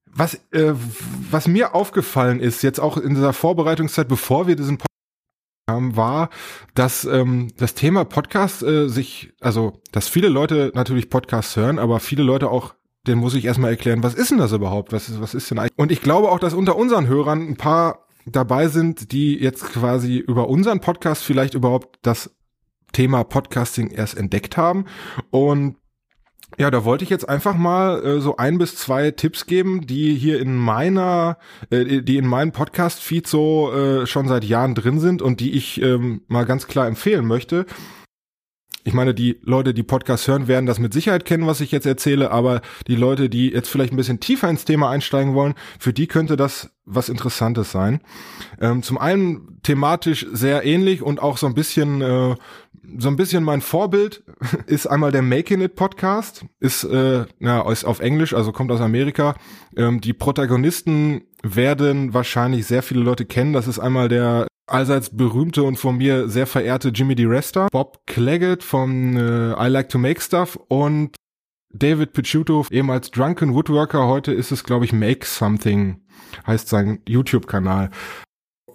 [0.05, 0.71] was, äh,
[1.29, 4.94] was mir aufgefallen ist, jetzt auch in dieser Vorbereitungszeit, bevor wir diesen Podcast
[5.69, 6.29] haben, war,
[6.75, 11.99] dass ähm, das Thema Podcast äh, sich, also, dass viele Leute natürlich Podcasts hören, aber
[11.99, 12.75] viele Leute auch
[13.07, 14.91] den muss ich erstmal erklären, was ist denn das überhaupt?
[14.91, 15.77] Was ist, was ist denn eigentlich?
[15.77, 20.17] Und ich glaube auch, dass unter unseren Hörern ein paar dabei sind, die jetzt quasi
[20.17, 22.31] über unseren Podcast vielleicht überhaupt das
[22.93, 24.85] Thema Podcasting erst entdeckt haben.
[25.29, 25.75] Und
[26.57, 30.15] ja, da wollte ich jetzt einfach mal äh, so ein bis zwei Tipps geben, die
[30.15, 31.37] hier in meiner,
[31.69, 35.81] äh, die in meinem Podcast-Feed so äh, schon seit Jahren drin sind und die ich
[35.81, 37.65] ähm, mal ganz klar empfehlen möchte.
[38.87, 41.87] Ich meine, die Leute, die Podcasts hören, werden das mit Sicherheit kennen, was ich jetzt
[41.87, 45.91] erzähle, aber die Leute, die jetzt vielleicht ein bisschen tiefer ins Thema einsteigen wollen, für
[45.91, 48.01] die könnte das was Interessantes sein.
[48.61, 52.35] Ähm, zum einen thematisch sehr ähnlich und auch so ein bisschen, äh,
[52.97, 54.23] so ein bisschen mein Vorbild
[54.67, 58.81] ist einmal der Making It Podcast, ist äh, ja ist auf Englisch, also kommt aus
[58.81, 59.35] Amerika.
[59.75, 63.53] Ähm, die Protagonisten werden wahrscheinlich sehr viele Leute kennen.
[63.53, 68.63] Das ist einmal der allseits berühmte und von mir sehr verehrte Jimmy DeResta, Bob Claggett
[68.63, 71.15] von äh, I Like to Make Stuff und
[71.71, 76.01] David Picciuto, ehemals Drunken Woodworker, heute ist es, glaube ich, Make Something,
[76.47, 77.91] heißt sein YouTube-Kanal.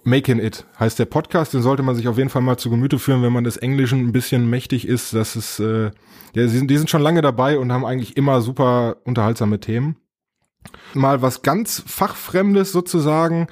[0.03, 2.97] Making It heißt der Podcast, den sollte man sich auf jeden Fall mal zu Gemüte
[2.97, 5.13] führen, wenn man des Englischen ein bisschen mächtig ist.
[5.13, 5.91] Das ist, äh, ja,
[6.33, 9.97] die, sind, die sind schon lange dabei und haben eigentlich immer super unterhaltsame Themen.
[10.93, 13.47] Mal was ganz fachfremdes sozusagen,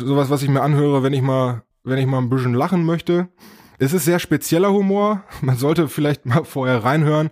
[0.00, 3.28] sowas, was ich mir anhöre, wenn ich mal, wenn ich mal ein bisschen lachen möchte.
[3.78, 5.24] Es ist sehr spezieller Humor.
[5.40, 7.30] Man sollte vielleicht mal vorher reinhören.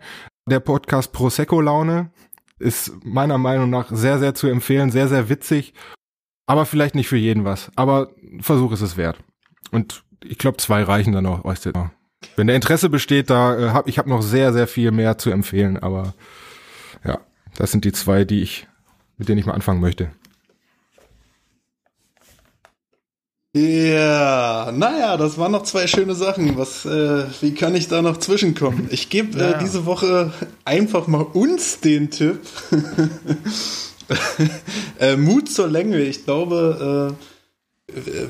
[0.48, 2.10] Der Podcast Prosecco Laune
[2.58, 5.74] ist meiner Meinung nach sehr, sehr zu empfehlen, sehr, sehr witzig,
[6.46, 7.70] aber vielleicht nicht für jeden was.
[7.76, 9.18] Aber Versuch ist es wert.
[9.70, 11.44] Und ich glaube, zwei reichen dann auch.
[11.44, 11.72] Weißt du,
[12.36, 15.30] wenn der Interesse besteht, da äh, hab ich habe noch sehr, sehr viel mehr zu
[15.30, 15.76] empfehlen.
[15.78, 16.14] Aber
[17.04, 17.18] ja,
[17.56, 18.66] das sind die zwei, die ich,
[19.18, 20.10] mit denen ich mal anfangen möchte.
[23.56, 26.58] Ja, naja, das waren noch zwei schöne Sachen.
[26.58, 28.88] Was, äh, wie kann ich da noch zwischenkommen?
[28.90, 29.52] Ich gebe Ja.
[29.52, 30.32] äh, diese Woche
[30.64, 32.40] einfach mal uns den Tipp.
[35.00, 36.00] äh, Mut zur Länge.
[36.00, 37.16] Ich glaube,
[37.88, 38.26] äh,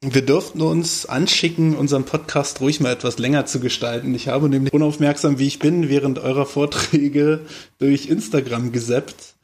[0.00, 4.14] wir dürften uns anschicken, unseren Podcast ruhig mal etwas länger zu gestalten.
[4.14, 7.40] Ich habe nämlich unaufmerksam, wie ich bin, während eurer Vorträge
[7.78, 9.34] durch Instagram gesappt.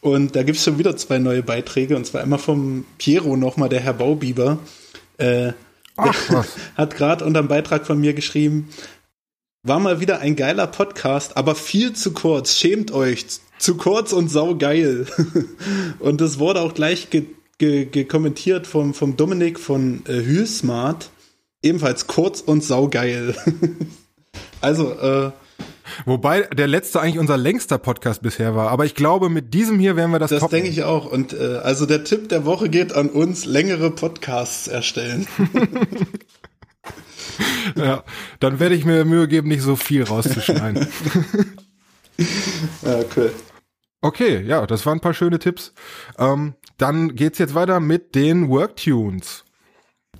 [0.00, 3.80] Und da gibt's schon wieder zwei neue Beiträge, und zwar einmal vom Piero nochmal, der
[3.80, 4.58] Herr Baubiber.
[5.18, 5.52] Äh,
[5.96, 6.44] Ach
[6.76, 8.68] hat gerade unter einem Beitrag von mir geschrieben,
[9.62, 12.56] war mal wieder ein geiler Podcast, aber viel zu kurz.
[12.56, 13.26] Schämt euch.
[13.58, 15.06] Zu kurz und saugeil.
[15.98, 17.26] und das wurde auch gleich ge
[17.58, 21.10] ge ge kommentiert vom, vom Dominik von äh, Hülsmart.
[21.62, 23.34] Ebenfalls kurz und saugeil.
[24.60, 25.30] also, äh,
[26.04, 28.70] Wobei der letzte eigentlich unser längster Podcast bisher war.
[28.70, 31.06] Aber ich glaube, mit diesem hier werden wir das, das denke ich auch.
[31.10, 35.26] Und äh, also der Tipp der Woche geht an uns, längere Podcasts erstellen.
[37.74, 38.04] Ja,
[38.40, 40.86] dann werde ich mir Mühe geben, nicht so viel rauszuschneiden.
[42.82, 43.32] ja, cool.
[44.00, 45.72] Okay, ja, das waren ein paar schöne Tipps.
[46.18, 49.44] Ähm, dann geht's jetzt weiter mit den Worktunes.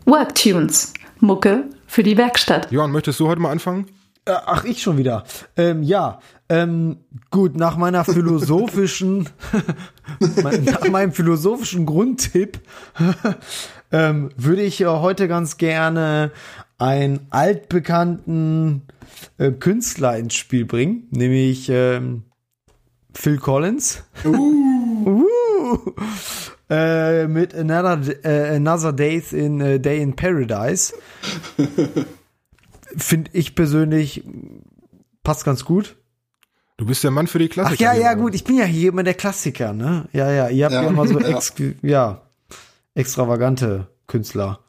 [0.06, 0.94] Worktunes.
[1.20, 2.70] Mucke für die Werkstatt.
[2.70, 3.86] Johann, möchtest du heute mal anfangen?
[4.24, 5.24] Äh, Ach, ich schon wieder.
[5.56, 6.98] Ähm, ja, ähm,
[7.30, 9.28] gut, nach meiner philosophischen,
[10.20, 12.60] nach meinem philosophischen Grundtipp
[13.92, 16.32] ähm, würde ich äh, heute ganz gerne
[16.78, 18.82] einen altbekannten
[19.38, 22.24] äh, Künstler ins Spiel bringen, nämlich ähm,
[23.16, 24.02] Phil Collins.
[24.24, 25.24] Uh.
[26.68, 30.92] Äh, mit Another, äh, Another Days in äh, Day in Paradise.
[32.96, 34.24] Finde ich persönlich
[35.22, 35.96] passt ganz gut.
[36.76, 37.90] Du bist der Mann für die Klassiker.
[37.90, 40.08] Ach ja, ja, gut, ich bin ja hier immer der Klassiker, ne?
[40.12, 40.88] Ja, ja, ihr habt ja, Ja.
[40.88, 41.28] immer so Ja.
[41.36, 42.22] ex ja,
[42.94, 44.60] extravagante Künstler.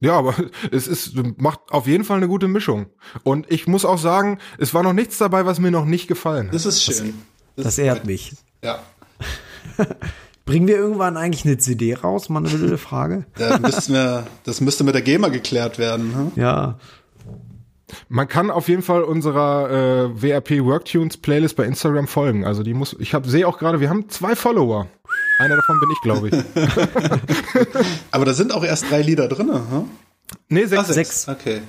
[0.00, 0.34] Ja, aber
[0.70, 2.86] es ist, macht auf jeden Fall eine gute Mischung.
[3.22, 6.48] Und ich muss auch sagen, es war noch nichts dabei, was mir noch nicht gefallen
[6.48, 6.54] hat.
[6.54, 7.14] Das ist schön.
[7.56, 8.32] Das ist ehrt mich.
[8.62, 8.80] Ja.
[10.44, 12.28] Bringen wir irgendwann eigentlich eine CD raus?
[12.28, 13.24] Mal eine blöde Frage.
[13.38, 16.14] Da müssten wir, das müsste mit der GEMA geklärt werden.
[16.14, 16.32] Hm?
[16.36, 16.78] Ja.
[18.08, 22.44] Man kann auf jeden Fall unserer äh, WRP Worktunes Playlist bei Instagram folgen.
[22.44, 24.88] Also die muss, ich habe sehe auch gerade, wir haben zwei Follower.
[25.38, 27.76] Einer davon bin ich, glaube ich.
[28.10, 29.48] Aber da sind auch erst drei Lieder drin.
[29.48, 29.90] Hm?
[30.48, 30.90] Nee, sechs.
[30.90, 31.28] Ah, Sechs.
[31.28, 31.60] Okay.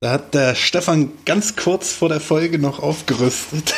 [0.00, 3.74] Da hat der Stefan ganz kurz vor der Folge noch aufgerüstet.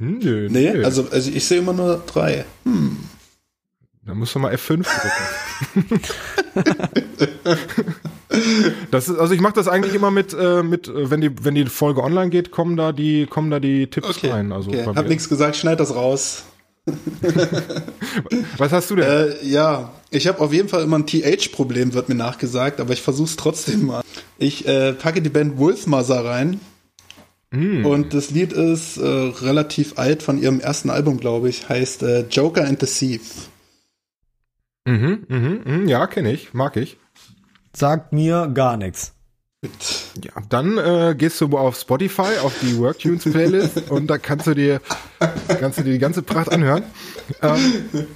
[0.00, 0.84] Hm, nö, Nee, nö.
[0.84, 2.44] also, also ich sehe immer nur drei.
[4.06, 6.00] Da musst du mal F5 drücken.
[8.90, 11.54] das ist, also ich mache das eigentlich immer mit, äh, mit, äh, wenn die, wenn
[11.54, 14.30] die Folge online geht, kommen da die, kommen da die Tipps Okay.
[14.30, 14.52] rein.
[14.52, 14.86] Also okay.
[14.94, 16.44] Hab nichts gesagt, schneid das raus.
[18.56, 19.04] Was hast du denn?
[19.06, 23.02] Äh, ja, ich habe auf jeden Fall immer ein TH-Problem, wird mir nachgesagt, aber ich
[23.02, 24.02] versuche es trotzdem mal.
[24.38, 26.60] Ich äh, packe die Band Wolfmother rein.
[27.52, 27.86] Hm.
[27.86, 31.68] Und das Lied ist äh, relativ alt von ihrem ersten Album, glaube ich.
[31.68, 33.48] Heißt äh, Joker and the Thief.
[34.86, 36.98] Mhm, mhm, mhm, ja, kenne ich, mag ich.
[37.74, 39.14] Sagt mir gar nichts.
[40.22, 44.54] Ja, dann äh, gehst du auf Spotify auf die Worktunes Playlist und da kannst du
[44.54, 44.80] dir
[45.48, 46.84] kannst du dir die ganze Pracht anhören.
[47.42, 48.06] Ähm,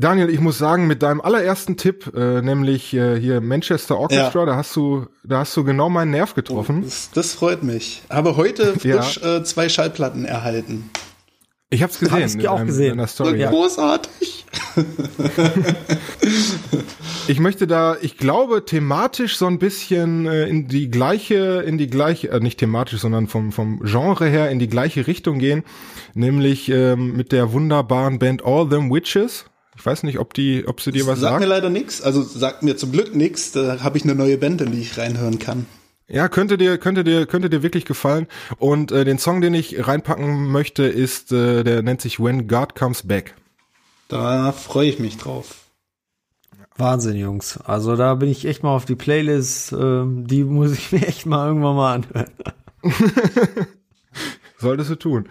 [0.00, 4.46] Daniel, ich muss sagen, mit deinem allerersten Tipp, äh, nämlich äh, hier Manchester Orchestra, Ja.
[4.46, 6.82] da hast du da hast du genau meinen Nerv getroffen.
[6.82, 8.02] Das, das freut mich.
[8.08, 9.02] Habe heute Ja.
[9.02, 10.88] frisch äh, zwei Schallplatten erhalten.
[11.68, 12.22] Ich hab's gesehen.
[12.24, 12.92] Hab ich auch deinem- gesehen.
[12.92, 13.38] In der Story.
[13.40, 13.50] Ja.
[13.50, 14.46] Großartig.
[17.28, 21.86] Ich möchte da, ich glaube, thematisch so ein bisschen äh, in die gleiche, in die
[21.88, 25.62] gleiche, äh, nicht thematisch, sondern vom, vom Genre her in die gleiche Richtung gehen,
[26.14, 29.44] nämlich ähm, mit der wunderbaren Band All Them Witches.
[29.80, 31.40] Ich weiß nicht, ob die, ob sie dir was sagt sagt.
[31.40, 32.02] mir leider nichts.
[32.02, 33.52] Also sagt mir zum Glück nichts.
[33.52, 35.64] Da habe ich eine neue Band, in die ich reinhören kann.
[36.06, 38.26] Ja, könnte dir, könnte dir, könnte dir wirklich gefallen.
[38.58, 42.74] Und äh, den Song, den ich reinpacken möchte, ist, äh, der nennt sich When God
[42.74, 43.34] Comes Back.
[44.08, 45.64] Da freue ich mich drauf.
[46.76, 47.58] Wahnsinn, Jungs.
[47.64, 49.72] Also da bin ich echt mal auf die Playlist.
[49.72, 52.30] Ähm, die muss ich mir echt mal irgendwann mal anhören.
[54.60, 55.28] Solltest du tun.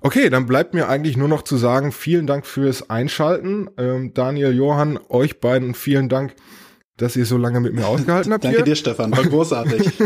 [0.00, 3.68] Okay, dann bleibt mir eigentlich nur noch zu sagen, vielen Dank fürs Einschalten.
[3.76, 6.34] Ähm, Daniel, Johann, euch beiden vielen Dank,
[6.96, 8.64] dass ihr so lange mit mir ausgehalten habt Danke hier.
[8.64, 9.16] dir, Stefan.
[9.16, 9.92] War großartig.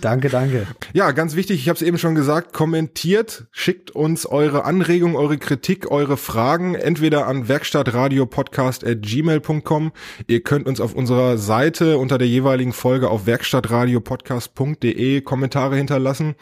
[0.00, 0.66] Danke, danke.
[0.92, 5.38] Ja, ganz wichtig, ich habe es eben schon gesagt, kommentiert, schickt uns eure Anregungen, eure
[5.38, 9.92] Kritik, eure Fragen entweder an werkstattradiopodcast@gmail.com.
[10.26, 16.34] Ihr könnt uns auf unserer Seite unter der jeweiligen Folge auf werkstattradiopodcast.de Kommentare hinterlassen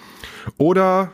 [0.59, 1.13] oder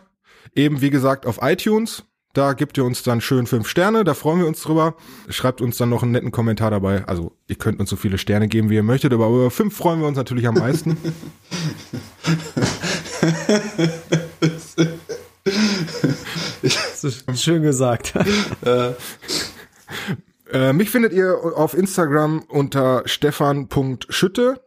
[0.55, 2.05] eben wie gesagt auf iTunes.
[2.33, 4.95] Da gebt ihr uns dann schön fünf Sterne, da freuen wir uns drüber.
[5.29, 7.07] Schreibt uns dann noch einen netten Kommentar dabei.
[7.07, 10.01] Also ihr könnt uns so viele Sterne geben, wie ihr möchtet, aber über fünf freuen
[10.01, 10.97] wir uns natürlich am meisten.
[17.35, 18.15] Schön gesagt.
[20.51, 24.61] Äh, mich findet ihr auf Instagram unter stefan.schütte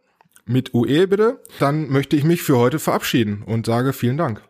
[0.44, 1.40] mit UE bitte.
[1.60, 4.42] Dann möchte ich mich für heute verabschieden und sage vielen Dank.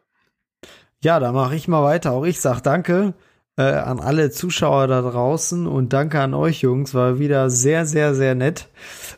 [1.03, 2.13] Ja, da mache ich mal weiter.
[2.13, 3.15] Auch ich sag Danke
[3.57, 6.95] äh, an alle Zuschauer da draußen und danke an euch Jungs.
[6.95, 8.69] War wieder sehr, sehr, sehr nett.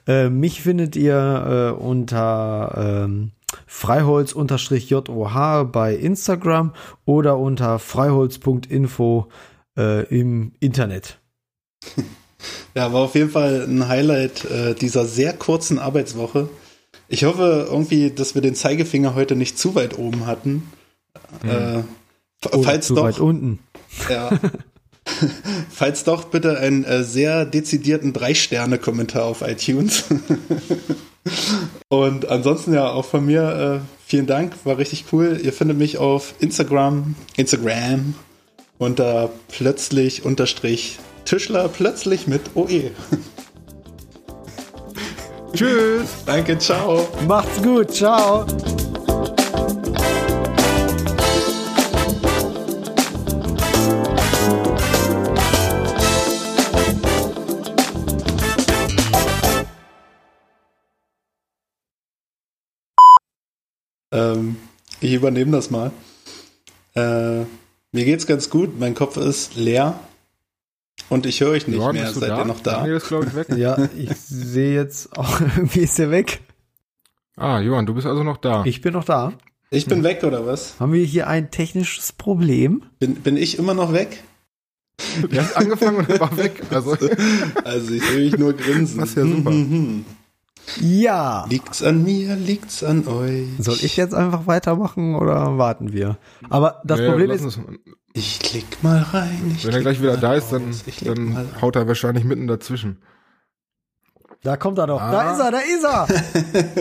[0.06, 3.32] Äh, mich findet ihr äh, unter ähm,
[3.66, 4.44] freiholz-joh
[5.72, 6.72] bei Instagram
[7.04, 9.28] oder unter freiholz.info
[9.76, 11.18] äh, im Internet.
[12.74, 16.48] Ja, war auf jeden Fall ein Highlight äh, dieser sehr kurzen Arbeitswoche.
[17.08, 20.70] Ich hoffe irgendwie, dass wir den Zeigefinger heute nicht zu weit oben hatten.
[21.44, 21.84] Äh, f-
[22.52, 23.58] Oder falls zu doch, weit unten.
[24.10, 24.30] ja.
[25.70, 30.04] falls doch, bitte einen äh, sehr dezidierten Drei-Sterne-Kommentar auf iTunes.
[31.88, 35.40] Und ansonsten ja auch von mir äh, vielen Dank, war richtig cool.
[35.42, 38.14] Ihr findet mich auf Instagram, Instagram
[38.78, 42.90] unter plötzlich unterstrich Tischler plötzlich mit OE.
[45.54, 46.08] Tschüss!
[46.26, 47.08] Danke, ciao.
[47.26, 47.90] Macht's gut.
[47.90, 48.46] Ciao.
[64.12, 64.56] Ähm,
[65.00, 65.90] ich übernehme das mal.
[66.94, 67.44] Äh,
[67.92, 69.98] mir geht's ganz gut, mein Kopf ist leer
[71.08, 72.04] und ich höre euch nicht Johann, mehr.
[72.04, 72.38] bist du Seid da?
[72.38, 72.72] ihr noch da?
[72.78, 73.46] Daniel ist, glaube ich, weg.
[73.56, 76.40] Ja, ich sehe jetzt auch, irgendwie ist er weg.
[77.36, 78.64] Ah, Johann, du bist also noch da.
[78.64, 79.32] Ich bin noch da.
[79.70, 80.80] Ich bin weg oder was?
[80.80, 82.82] Haben wir hier ein technisches Problem?
[82.98, 84.22] Bin, bin ich immer noch weg?
[85.30, 86.62] Der hat angefangen und war weg.
[86.70, 86.96] Also,
[87.64, 88.98] Also ich sehe mich nur grinsen.
[88.98, 89.52] Das ist ja super.
[90.80, 91.46] Ja.
[91.48, 93.46] Liegt's an mir, liegt's an euch?
[93.58, 96.18] Soll ich jetzt einfach weitermachen oder warten wir?
[96.50, 97.58] Aber das nee, Problem ist,
[98.12, 99.54] Ich klick mal rein.
[99.56, 102.98] Ich wenn er gleich wieder da ist, dann, dann haut er wahrscheinlich mitten dazwischen.
[104.42, 104.98] da kommt er doch.
[104.98, 105.32] Da Ah.
[105.32, 105.58] ist er, da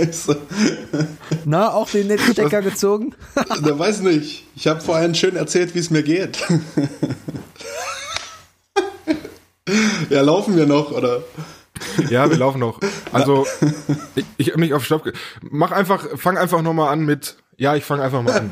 [0.01, 0.37] ist er.
[1.45, 3.15] Na, auch den Netzstecker gezogen?
[3.65, 4.45] Der weiß nicht.
[4.55, 6.37] Ich habe vorhin schön erzählt, wie es mir geht.
[10.09, 11.23] ja, laufen wir noch, oder?
[12.09, 12.79] Ja, wir laufen noch.
[13.11, 13.45] Also,
[14.15, 15.03] ich, ich hab mich auf Stopp.
[15.03, 17.37] ge- Mach einfach, fang einfach nochmal an mit.
[17.57, 18.51] Ja, ich fange einfach mal an.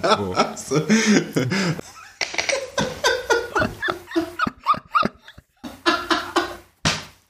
[0.58, 0.82] So.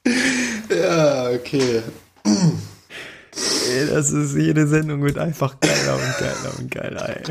[0.70, 1.82] Ja, okay.
[2.26, 7.24] Ey, das ist, jede Sendung wird einfach geiler und geiler und geiler, ey.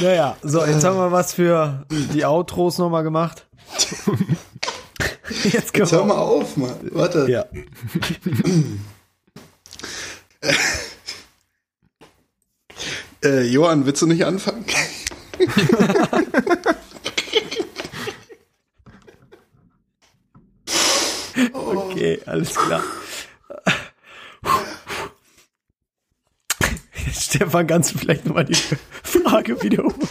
[0.00, 3.46] naja, so, jetzt haben wir was für die Outros nochmal gemacht.
[5.52, 6.74] Jetzt können Jetzt hör mal auf, Mann.
[6.92, 7.26] Warte.
[7.28, 7.44] Ja.
[13.22, 14.64] Äh, Johann, willst du nicht anfangen?
[21.52, 22.82] Okay, alles klar.
[27.12, 28.54] Stefan, kannst du vielleicht nochmal die
[29.02, 30.08] Frage wiederholen?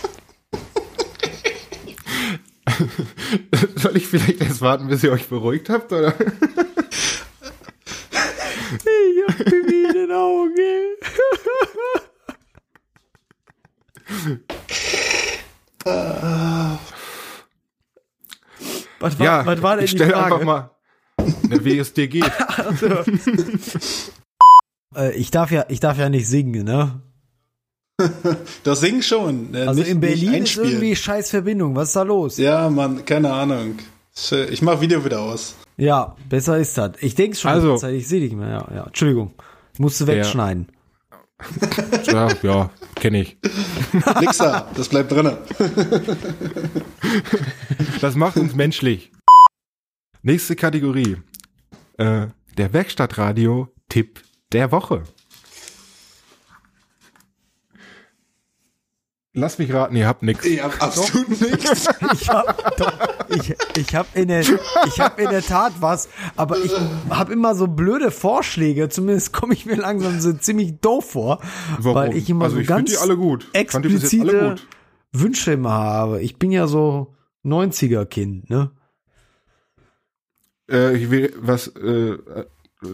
[3.83, 5.91] Soll ich vielleicht erst warten, bis ihr euch beruhigt habt?
[5.91, 6.13] Oder?
[8.71, 10.55] Ich hab Pipi in den Augen.
[18.99, 20.35] was, war, Ja, was war denn ich die stell Frage?
[20.35, 20.71] einfach mal,
[21.49, 22.31] ne, wie es dir geht.
[24.95, 27.01] Äh, ich, darf ja, ich darf ja nicht singen, ne?
[28.63, 29.49] Das Singen schon.
[29.55, 31.75] Also nicht, in Berlin ist irgendwie scheiß Verbindung.
[31.75, 32.37] Was ist da los?
[32.37, 33.77] Ja, Mann, keine Ahnung.
[34.49, 35.55] Ich mach Video wieder aus.
[35.77, 36.91] Ja, besser ist das.
[37.01, 38.49] Ich denke schon, Also- Zeit, ich sehe dich mehr.
[38.49, 38.83] Ja, ja.
[38.85, 39.33] Entschuldigung.
[39.77, 40.67] Musst du wegschneiden.
[42.05, 43.37] Ja, ja kenne ich.
[44.21, 45.37] Nix da, das bleibt drinne.
[48.01, 49.11] Das macht uns menschlich.
[50.21, 51.17] Nächste Kategorie.
[51.97, 52.27] Äh,
[52.57, 54.21] der Werkstattradio-Tipp
[54.51, 55.03] der Woche.
[59.35, 60.45] Lass mich raten, ihr habt nix.
[60.45, 61.89] Ich hab absolut nichts.
[62.13, 62.93] Ich hab, doch,
[63.29, 66.71] ich, ich hab in der, ich hab in der Tat was, aber ich
[67.09, 68.89] hab immer so blöde Vorschläge.
[68.89, 71.41] Zumindest komme ich mir langsam so ziemlich doof vor,
[71.79, 71.95] Warum?
[71.95, 73.47] weil ich immer Also so ich ganz die alle gut.
[73.55, 74.67] Jetzt alle explizite gut.
[75.11, 76.21] Wünsche immer habe.
[76.21, 78.71] Ich bin ja so 90er Kind, ne?
[80.69, 82.45] Äh, ich will, was, äh, äh,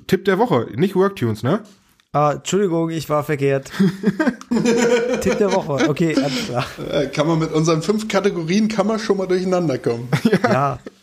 [0.07, 1.63] Tipp der Woche, nicht Worktunes, ne?
[2.11, 3.69] Ah, Entschuldigung, ich war verkehrt.
[5.21, 5.87] Tipp der Woche.
[5.87, 6.65] Okay, alles klar.
[6.91, 10.09] Äh, Kann man mit unseren fünf Kategorien kann man schon mal durcheinander kommen.
[10.41, 10.79] Ja,